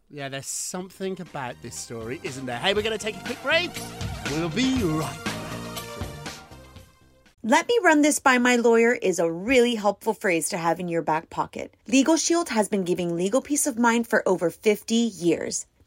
Yeah, 0.10 0.28
there's 0.30 0.48
something 0.48 1.20
about 1.22 1.56
this 1.62 1.76
story, 1.76 2.20
isn't 2.24 2.46
there? 2.46 2.60
Hey, 2.60 2.74
we're 2.74 2.82
going 2.82 2.98
to 2.98 3.04
take 3.04 3.16
a 3.16 3.24
quick 3.24 3.42
break. 3.42 3.72
We'll 4.32 4.50
be 4.50 4.84
right 4.84 5.24
back. 5.24 5.42
Let 7.44 7.68
me 7.68 7.80
run 7.84 8.04
this 8.04 8.20
by 8.20 8.38
my 8.38 8.58
lawyer 8.58 8.94
is 8.94 9.18
a 9.18 9.32
really 9.32 9.74
helpful 9.74 10.14
phrase 10.14 10.50
to 10.50 10.58
have 10.58 10.80
in 10.80 10.88
your 10.88 11.02
back 11.02 11.32
pocket. 11.32 11.74
Legal 11.88 12.16
Shield 12.16 12.50
has 12.50 12.70
been 12.70 12.84
giving 12.84 13.16
legal 13.16 13.42
peace 13.42 13.66
of 13.66 13.80
mind 13.80 14.06
for 14.06 14.22
over 14.28 14.52
50 14.52 14.94
years. 14.94 15.66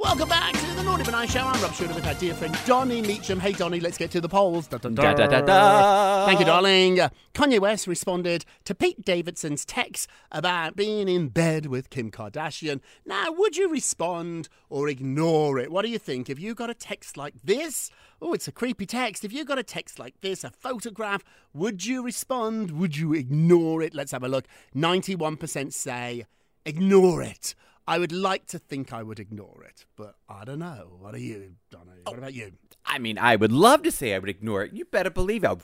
Welcome 0.00 0.28
back 0.28 0.52
to 0.54 0.76
the 0.76 0.84
Naughty 0.84 1.02
But 1.02 1.10
Nice 1.10 1.32
Show. 1.32 1.40
I'm 1.40 1.60
Rob 1.60 1.74
Shuter 1.74 1.92
with 1.92 2.06
our 2.06 2.14
dear 2.14 2.32
friend 2.32 2.56
Donny 2.66 3.02
Meacham. 3.02 3.40
Hey, 3.40 3.50
Donny, 3.50 3.80
let's 3.80 3.98
get 3.98 4.12
to 4.12 4.20
the 4.20 4.28
polls. 4.28 4.68
Da, 4.68 4.78
da, 4.78 4.90
Da, 4.90 5.12
da, 5.12 5.26
da, 5.26 5.40
da. 5.40 6.24
Thank 6.24 6.38
you, 6.38 6.46
darling. 6.46 7.00
Kanye 7.34 7.58
West 7.58 7.88
responded 7.88 8.44
to 8.62 8.76
Pete 8.76 9.04
Davidson's 9.04 9.64
text 9.64 10.08
about 10.30 10.76
being 10.76 11.08
in 11.08 11.30
bed 11.30 11.66
with 11.66 11.90
Kim 11.90 12.12
Kardashian. 12.12 12.80
Now, 13.04 13.32
would 13.32 13.56
you 13.56 13.68
respond 13.68 14.48
or 14.70 14.88
ignore 14.88 15.58
it? 15.58 15.72
What 15.72 15.84
do 15.84 15.90
you 15.90 15.98
think? 15.98 16.30
If 16.30 16.38
you 16.38 16.54
got 16.54 16.70
a 16.70 16.74
text 16.74 17.16
like 17.16 17.34
this, 17.42 17.90
oh, 18.22 18.34
it's 18.34 18.46
a 18.46 18.52
creepy 18.52 18.86
text. 18.86 19.24
If 19.24 19.32
you 19.32 19.44
got 19.44 19.58
a 19.58 19.64
text 19.64 19.98
like 19.98 20.14
this, 20.20 20.44
a 20.44 20.50
photograph, 20.50 21.24
would 21.52 21.84
you 21.84 22.04
respond? 22.04 22.70
Would 22.70 22.96
you 22.96 23.14
ignore 23.14 23.82
it? 23.82 23.94
Let's 23.94 24.12
have 24.12 24.22
a 24.22 24.28
look. 24.28 24.46
91% 24.76 25.72
say 25.72 26.24
ignore 26.64 27.20
it. 27.20 27.56
I 27.88 27.98
would 27.98 28.12
like 28.12 28.46
to 28.48 28.58
think 28.58 28.92
I 28.92 29.02
would 29.02 29.18
ignore 29.18 29.64
it, 29.66 29.86
but 29.96 30.14
I 30.28 30.44
don't 30.44 30.58
know. 30.58 30.88
What 30.98 31.14
are 31.14 31.18
you, 31.18 31.54
Donna? 31.70 31.92
What 32.04 32.18
about 32.18 32.34
you? 32.34 32.52
I 32.84 32.98
mean, 32.98 33.16
I 33.18 33.34
would 33.36 33.50
love 33.50 33.82
to 33.84 33.90
say 33.90 34.14
I 34.14 34.18
would 34.18 34.28
ignore 34.28 34.62
it. 34.62 34.74
You 34.74 34.84
better 34.84 35.08
believe 35.08 35.42
I'll 35.42 35.60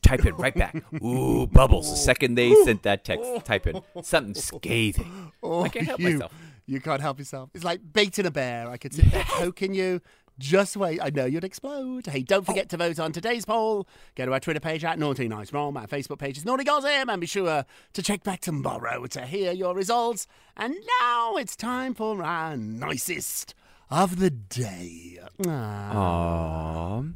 type 0.00 0.24
it 0.24 0.32
right 0.38 0.54
back. 0.54 0.82
Ooh, 1.02 1.46
bubbles. 1.46 1.90
The 1.90 1.96
second 1.96 2.36
they 2.36 2.54
sent 2.64 2.82
that 2.84 3.04
text, 3.04 3.44
type 3.44 3.66
in 3.66 3.82
something 4.02 4.34
scathing. 4.34 5.32
Oh, 5.42 5.62
I 5.64 5.68
can't 5.68 5.86
help 5.86 6.00
Oh, 6.00 6.02
you, 6.04 6.14
myself. 6.14 6.32
You 6.66 6.80
can't 6.80 7.00
help 7.02 7.18
yourself. 7.18 7.50
It's 7.52 7.64
like 7.64 7.80
baiting 7.92 8.24
a 8.26 8.30
bear. 8.30 8.68
I 8.70 8.76
could 8.78 8.94
sit 8.94 9.10
there 9.10 9.24
poking 9.28 9.74
you. 9.74 10.00
Just 10.38 10.76
wait. 10.76 11.00
I 11.02 11.10
know 11.10 11.26
you'd 11.26 11.44
explode. 11.44 12.06
Hey, 12.06 12.22
don't 12.22 12.44
forget 12.46 12.68
to 12.70 12.76
vote 12.76 12.98
on 12.98 13.12
today's 13.12 13.44
poll. 13.44 13.86
Go 14.14 14.26
to 14.26 14.32
our 14.32 14.40
Twitter 14.40 14.60
page 14.60 14.84
at 14.84 14.98
Naughty 14.98 15.28
Nice 15.28 15.52
Rob. 15.52 15.76
Our 15.76 15.86
Facebook 15.86 16.18
page 16.18 16.38
is 16.38 16.44
Naughty 16.44 16.64
Gossip. 16.64 17.08
And 17.08 17.20
be 17.20 17.26
sure 17.26 17.64
to 17.92 18.02
check 18.02 18.24
back 18.24 18.40
tomorrow 18.40 19.06
to 19.06 19.26
hear 19.26 19.52
your 19.52 19.74
results. 19.74 20.26
And 20.56 20.74
now 21.00 21.36
it's 21.36 21.54
time 21.54 21.94
for 21.94 22.22
our 22.22 22.56
nicest 22.56 23.54
of 23.90 24.18
the 24.18 24.30
day. 24.30 25.18
Ah. 25.46 25.92
Aww. 25.92 27.14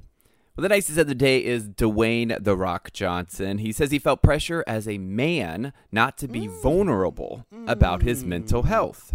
Well, 0.57 0.63
the 0.63 0.69
nicest 0.71 0.97
of 0.99 1.07
the 1.07 1.15
day 1.15 1.45
is 1.45 1.69
Dwayne 1.69 2.43
The 2.43 2.57
Rock 2.57 2.93
Johnson. 2.93 3.59
He 3.59 3.73
says 3.73 3.91
he 3.91 3.99
felt 3.99 4.23
pressure 4.23 4.65
as 4.67 4.89
a 4.89 4.97
man 4.97 5.75
not 5.93 6.17
to 6.19 6.29
be 6.29 6.47
vulnerable 6.47 7.45
about 7.67 8.03
his 8.03 8.25
mental 8.25 8.63
health. 8.63 9.15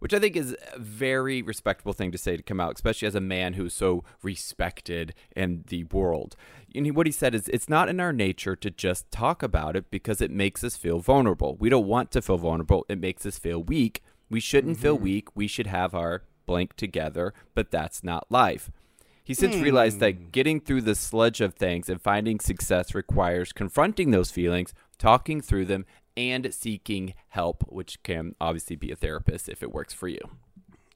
Which 0.00 0.12
I 0.12 0.18
think 0.18 0.34
is 0.34 0.56
a 0.74 0.78
very 0.78 1.40
respectable 1.40 1.92
thing 1.92 2.10
to 2.10 2.18
say 2.18 2.36
to 2.36 2.42
come 2.42 2.60
out, 2.60 2.74
especially 2.74 3.06
as 3.06 3.14
a 3.14 3.20
man 3.20 3.54
who's 3.54 3.74
so 3.74 4.02
respected 4.22 5.14
in 5.36 5.64
the 5.68 5.84
world. 5.84 6.34
And 6.74 6.94
what 6.96 7.06
he 7.06 7.12
said 7.12 7.34
is, 7.34 7.48
it's 7.48 7.68
not 7.68 7.88
in 7.88 8.00
our 8.00 8.12
nature 8.12 8.56
to 8.56 8.70
just 8.70 9.10
talk 9.10 9.42
about 9.42 9.76
it 9.76 9.90
because 9.90 10.20
it 10.20 10.30
makes 10.30 10.64
us 10.64 10.76
feel 10.76 10.98
vulnerable. 10.98 11.56
We 11.58 11.68
don't 11.68 11.86
want 11.86 12.10
to 12.12 12.22
feel 12.22 12.38
vulnerable. 12.38 12.84
It 12.88 12.98
makes 12.98 13.24
us 13.24 13.38
feel 13.38 13.62
weak. 13.62 14.02
We 14.28 14.40
shouldn't 14.40 14.74
mm-hmm. 14.74 14.82
feel 14.82 14.98
weak. 14.98 15.28
We 15.36 15.46
should 15.46 15.66
have 15.66 15.94
our 15.94 16.22
blank 16.46 16.74
together, 16.76 17.32
but 17.54 17.70
that's 17.70 18.02
not 18.02 18.30
life. 18.30 18.70
He 19.22 19.34
since 19.34 19.54
hmm. 19.54 19.62
realized 19.62 20.00
that 20.00 20.32
getting 20.32 20.60
through 20.60 20.80
the 20.82 20.96
sludge 20.96 21.40
of 21.40 21.54
things 21.54 21.88
and 21.88 22.02
finding 22.02 22.40
success 22.40 22.96
requires 22.96 23.52
confronting 23.52 24.10
those 24.10 24.32
feelings, 24.32 24.74
talking 24.98 25.40
through 25.40 25.66
them, 25.66 25.86
and 26.16 26.52
seeking 26.52 27.14
help, 27.28 27.64
which 27.68 28.02
can 28.02 28.34
obviously 28.40 28.76
be 28.76 28.90
a 28.90 28.96
therapist 28.96 29.48
if 29.48 29.62
it 29.62 29.72
works 29.72 29.94
for 29.94 30.08
you. 30.08 30.20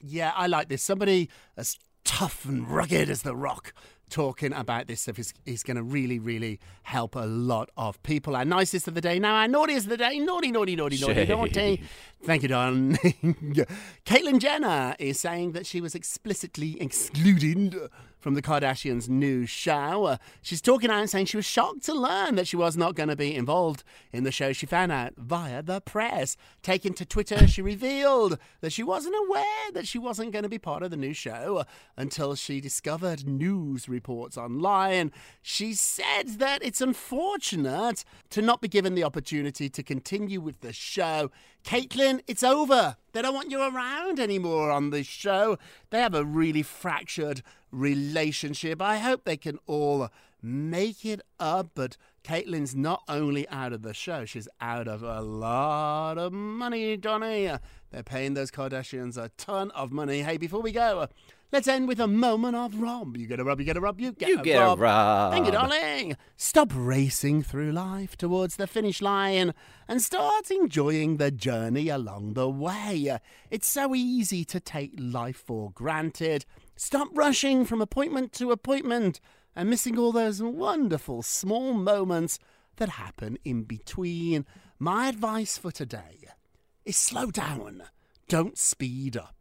Yeah, 0.01 0.33
I 0.35 0.47
like 0.47 0.69
this. 0.69 0.83
Somebody 0.83 1.31
as 1.57 1.79
tough 2.05 2.45
and 2.45 2.69
rugged 2.69 3.09
as 3.09 3.23
the 3.23 3.35
rock 3.35 3.73
talking 4.11 4.53
about 4.53 4.87
this 4.87 5.01
stuff 5.01 5.19
is, 5.19 5.33
is 5.45 5.63
going 5.63 5.77
to 5.77 5.83
really, 5.83 6.19
really 6.19 6.61
help 6.83 7.17
a 7.17 7.27
lot 7.27 7.71
of 7.77 8.01
people. 8.03 8.37
Our 8.37 8.45
nicest 8.45 8.87
of 8.87 8.95
the 8.95 9.01
day 9.01 9.19
now, 9.19 9.35
our 9.35 9.49
naughtiest 9.49 9.87
of 9.87 9.91
the 9.91 9.97
day, 9.97 10.19
naughty, 10.19 10.51
naughty, 10.51 10.77
naughty, 10.77 11.01
naughty, 11.01 11.27
naughty. 11.27 11.83
Thank 12.23 12.43
you, 12.43 12.49
Don. 12.49 12.95
Caitlyn 14.07 14.39
Jenner 14.39 14.95
is 14.99 15.19
saying 15.21 15.53
that 15.53 15.67
she 15.67 15.81
was 15.81 15.95
explicitly 15.95 16.81
excluded 16.81 17.77
from 18.25 18.33
the 18.33 18.41
Kardashians' 18.41 19.07
new 19.07 19.45
show. 19.45 20.05
Uh, 20.07 20.17
she's 20.41 20.63
talking 20.63 20.89
out 20.89 21.01
and 21.01 21.11
saying 21.11 21.27
she 21.27 21.37
was 21.37 21.45
shocked 21.45 21.83
to 21.83 21.93
learn 21.93 22.37
that 22.37 22.49
she 22.49 22.57
was 22.57 22.75
not 22.75 22.95
going 22.95 23.11
to 23.11 23.15
be 23.15 23.35
involved 23.35 23.85
in 24.15 24.25
the 24.25 24.33
show. 24.33 24.55
She 24.55 24.65
found 24.65 24.91
out 24.91 25.13
via 25.19 25.63
the 25.63 25.83
press. 25.83 26.35
Taken 26.63 26.95
to 26.95 27.05
Twitter, 27.05 27.47
she 27.47 27.61
revealed 27.61 28.39
that 28.63 28.73
she 28.73 28.83
wasn't 28.83 29.15
aware 29.29 29.71
that 29.75 29.87
she 29.87 29.99
wasn't 29.99 30.33
going 30.33 30.43
to 30.43 30.49
be 30.49 30.59
part 30.59 30.83
of 30.83 30.91
the 30.91 30.97
new 30.97 31.13
show 31.13 31.59
uh, 31.59 31.65
until 31.99 32.35
she 32.35 32.63
discovered 32.63 33.29
news 33.29 33.91
reports 33.91 34.39
online. 34.39 35.13
She 35.43 35.75
said 35.75 36.39
that 36.39 36.65
it's 36.65 36.81
unfortunate 36.81 38.07
to 38.31 38.41
not 38.41 38.63
be 38.63 38.69
given 38.69 38.95
the 38.95 39.05
opportunity 39.05 39.69
to 39.69 39.83
continue 39.83 40.41
with 40.41 40.63
the 40.63 40.73
show. 40.73 41.31
Caitlyn, 41.63 42.23
it's 42.27 42.43
over. 42.43 42.97
They 43.15 43.23
don't 43.23 43.35
want 43.35 43.49
you 43.53 43.63
around 43.63 44.19
anymore 44.19 44.73
on 44.73 44.91
this 44.91 45.07
show. 45.07 45.57
They 45.91 46.01
have 46.01 46.15
a 46.17 46.25
really 46.25 46.65
fractured 46.65 47.43
relationship. 47.71 48.83
I 48.83 48.99
hope 48.99 49.23
they 49.23 49.37
can 49.37 49.61
all 49.69 50.09
make 50.43 51.07
it 51.07 51.21
up, 51.39 51.71
but 51.77 51.97
Caitlyn's 52.25 52.75
not 52.75 53.05
only 53.09 53.49
out 53.49 53.73
of 53.73 53.83
the 53.83 53.95
show, 53.95 54.25
she's 54.25 54.49
out 54.61 54.89
of 54.89 55.05
a 55.05 55.21
lot 55.21 56.19
of 56.19 56.33
money, 56.33 56.97
Donny. 56.97 57.53
They're 57.93 58.03
paying 58.03 58.35
those 58.35 58.51
Kardashians 58.51 59.17
a 59.17 59.31
ton 59.37 59.71
of 59.71 59.93
money. 59.93 60.23
Hey, 60.23 60.37
before 60.37 60.61
we 60.61 60.73
go, 60.73 61.07
Let's 61.53 61.69
end 61.69 61.87
with 61.87 62.01
a 62.01 62.09
moment 62.09 62.57
of 62.57 62.81
Rob. 62.81 63.17
You 63.17 63.27
get 63.29 63.39
a 63.39 63.45
Rob, 63.45 63.61
you 63.61 63.65
get 63.65 63.77
a 63.77 63.81
Rob, 63.81 64.01
you 64.01 64.13
get 64.13 64.29
you 64.29 64.41
a 64.41 64.43
get 64.43 64.59
Rob. 64.59 64.79
a 64.79 64.83
Rob. 64.83 65.33
Thank 65.33 65.47
you, 65.47 65.53
darling. 65.53 66.17
Stop 66.37 66.73
racing 66.75 67.43
through 67.45 67.71
life 67.71 68.17
towards 68.17 68.57
the 68.57 68.67
finish 68.67 69.01
line 69.01 69.55
and 69.87 70.03
start 70.03 70.51
enjoying 70.51 71.17
the 71.17 71.31
journey 71.31 71.89
along 71.89 72.35
the 72.35 72.49
way. 72.51 73.19
It's 73.51 73.69
so 73.69 73.95
easy 73.95 74.45
to 74.47 74.59
take 74.59 74.95
life 74.99 75.37
for 75.47 75.71
granted. 75.71 76.45
Stop 76.75 77.09
rushing 77.15 77.65
from 77.65 77.81
appointment 77.81 78.33
to 78.33 78.51
appointment 78.51 79.21
and 79.55 79.71
missing 79.71 79.97
all 79.97 80.11
those 80.11 80.43
wonderful 80.43 81.23
small 81.23 81.73
moments 81.75 82.41
that 82.77 82.89
happen 82.89 83.39
in 83.45 83.63
between. 83.63 84.45
My 84.81 85.09
advice 85.09 85.57
for 85.57 85.71
today 85.71 86.29
is 86.85 86.97
slow 86.97 87.31
down. 87.31 87.85
Don't 88.29 88.59
speed 88.59 89.17
up. 89.17 89.34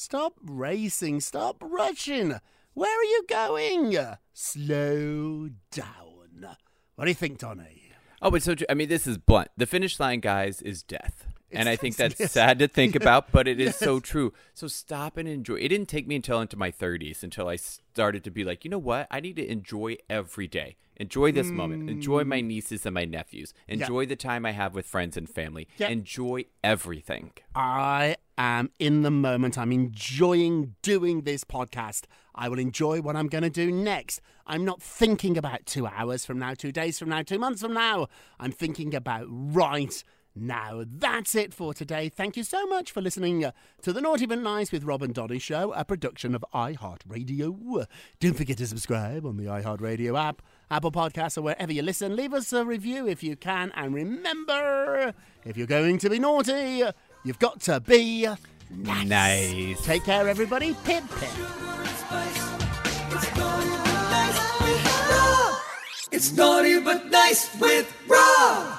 Stop 0.00 0.34
racing. 0.44 1.18
Stop 1.18 1.56
rushing. 1.60 2.38
Where 2.74 3.00
are 3.00 3.04
you 3.04 3.24
going? 3.28 3.96
Slow 4.32 5.48
down. 5.72 6.56
What 6.94 7.06
do 7.06 7.10
you 7.10 7.16
think, 7.16 7.38
Donny? 7.38 7.90
Oh, 8.22 8.30
but 8.30 8.44
so 8.44 8.54
I 8.70 8.74
mean, 8.74 8.88
this 8.88 9.08
is 9.08 9.18
blunt. 9.18 9.48
The 9.56 9.66
finish 9.66 9.98
line, 9.98 10.20
guys, 10.20 10.62
is 10.62 10.84
death. 10.84 11.26
It's, 11.50 11.58
and 11.58 11.68
I 11.68 11.76
think 11.76 11.96
that's 11.96 12.20
yes. 12.20 12.32
sad 12.32 12.58
to 12.58 12.68
think 12.68 12.94
about, 12.94 13.32
but 13.32 13.48
it 13.48 13.60
is 13.60 13.68
yes. 13.68 13.78
so 13.78 14.00
true. 14.00 14.32
So 14.54 14.68
stop 14.68 15.16
and 15.16 15.28
enjoy. 15.28 15.56
It 15.56 15.68
didn't 15.68 15.88
take 15.88 16.06
me 16.06 16.16
until 16.16 16.40
into 16.40 16.56
my 16.56 16.70
30s 16.70 17.22
until 17.22 17.48
I 17.48 17.56
started 17.56 18.22
to 18.24 18.30
be 18.30 18.44
like, 18.44 18.64
you 18.64 18.70
know 18.70 18.78
what? 18.78 19.06
I 19.10 19.20
need 19.20 19.36
to 19.36 19.50
enjoy 19.50 19.96
every 20.10 20.46
day. 20.46 20.76
Enjoy 20.96 21.30
this 21.30 21.46
mm. 21.46 21.52
moment. 21.52 21.88
Enjoy 21.88 22.24
my 22.24 22.40
mm. 22.40 22.46
nieces 22.46 22.84
and 22.84 22.94
my 22.94 23.04
nephews. 23.04 23.54
Enjoy 23.68 24.04
the 24.04 24.16
time 24.16 24.44
I 24.44 24.50
have 24.50 24.74
with 24.74 24.84
friends 24.84 25.16
and 25.16 25.28
family. 25.28 25.68
Enjoy 25.78 26.44
everything. 26.62 27.32
I 27.54 28.16
am 28.36 28.70
in 28.78 29.02
the 29.02 29.10
moment. 29.10 29.56
I'm 29.56 29.72
enjoying 29.72 30.74
doing 30.82 31.22
this 31.22 31.44
podcast. 31.44 32.04
I 32.34 32.48
will 32.48 32.58
enjoy 32.58 33.00
what 33.00 33.16
I'm 33.16 33.28
going 33.28 33.42
to 33.42 33.50
do 33.50 33.70
next. 33.70 34.20
I'm 34.46 34.64
not 34.64 34.82
thinking 34.82 35.38
about 35.38 35.66
two 35.66 35.86
hours 35.86 36.24
from 36.24 36.38
now, 36.38 36.54
two 36.54 36.72
days 36.72 36.98
from 36.98 37.10
now, 37.10 37.22
two 37.22 37.38
months 37.38 37.62
from 37.62 37.74
now. 37.74 38.08
I'm 38.40 38.52
thinking 38.52 38.94
about 38.94 39.24
right 39.28 40.02
now, 40.34 40.84
that's 40.86 41.34
it 41.34 41.52
for 41.52 41.74
today. 41.74 42.08
Thank 42.08 42.36
you 42.36 42.44
so 42.44 42.66
much 42.66 42.92
for 42.92 43.00
listening 43.00 43.44
uh, 43.44 43.52
to 43.82 43.92
the 43.92 44.00
Naughty 44.00 44.26
But 44.26 44.38
Nice 44.38 44.70
with 44.70 44.84
Rob 44.84 45.02
and 45.02 45.12
Donny 45.12 45.38
show, 45.38 45.72
a 45.72 45.84
production 45.84 46.34
of 46.34 46.44
iHeartRadio. 46.54 47.86
Don't 48.20 48.34
forget 48.34 48.58
to 48.58 48.66
subscribe 48.66 49.26
on 49.26 49.36
the 49.36 49.44
iHeartRadio 49.44 50.18
app, 50.18 50.42
Apple 50.70 50.92
Podcasts, 50.92 51.36
or 51.36 51.42
wherever 51.42 51.72
you 51.72 51.82
listen. 51.82 52.14
Leave 52.14 52.32
us 52.34 52.52
a 52.52 52.64
review 52.64 53.08
if 53.08 53.22
you 53.22 53.34
can. 53.36 53.72
And 53.74 53.94
remember, 53.94 55.12
if 55.44 55.56
you're 55.56 55.66
going 55.66 55.98
to 55.98 56.10
be 56.10 56.18
naughty, 56.18 56.84
you've 57.24 57.38
got 57.40 57.60
to 57.62 57.80
be 57.80 58.28
nice. 58.70 59.06
nice. 59.06 59.84
Take 59.84 60.04
care, 60.04 60.28
everybody. 60.28 60.76
Pip, 60.84 61.04
pip. 61.18 61.30
It's 66.10 66.32
naughty 66.32 66.80
but 66.80 67.10
nice 67.10 67.54
with 67.60 67.92
Rob. 68.08 68.78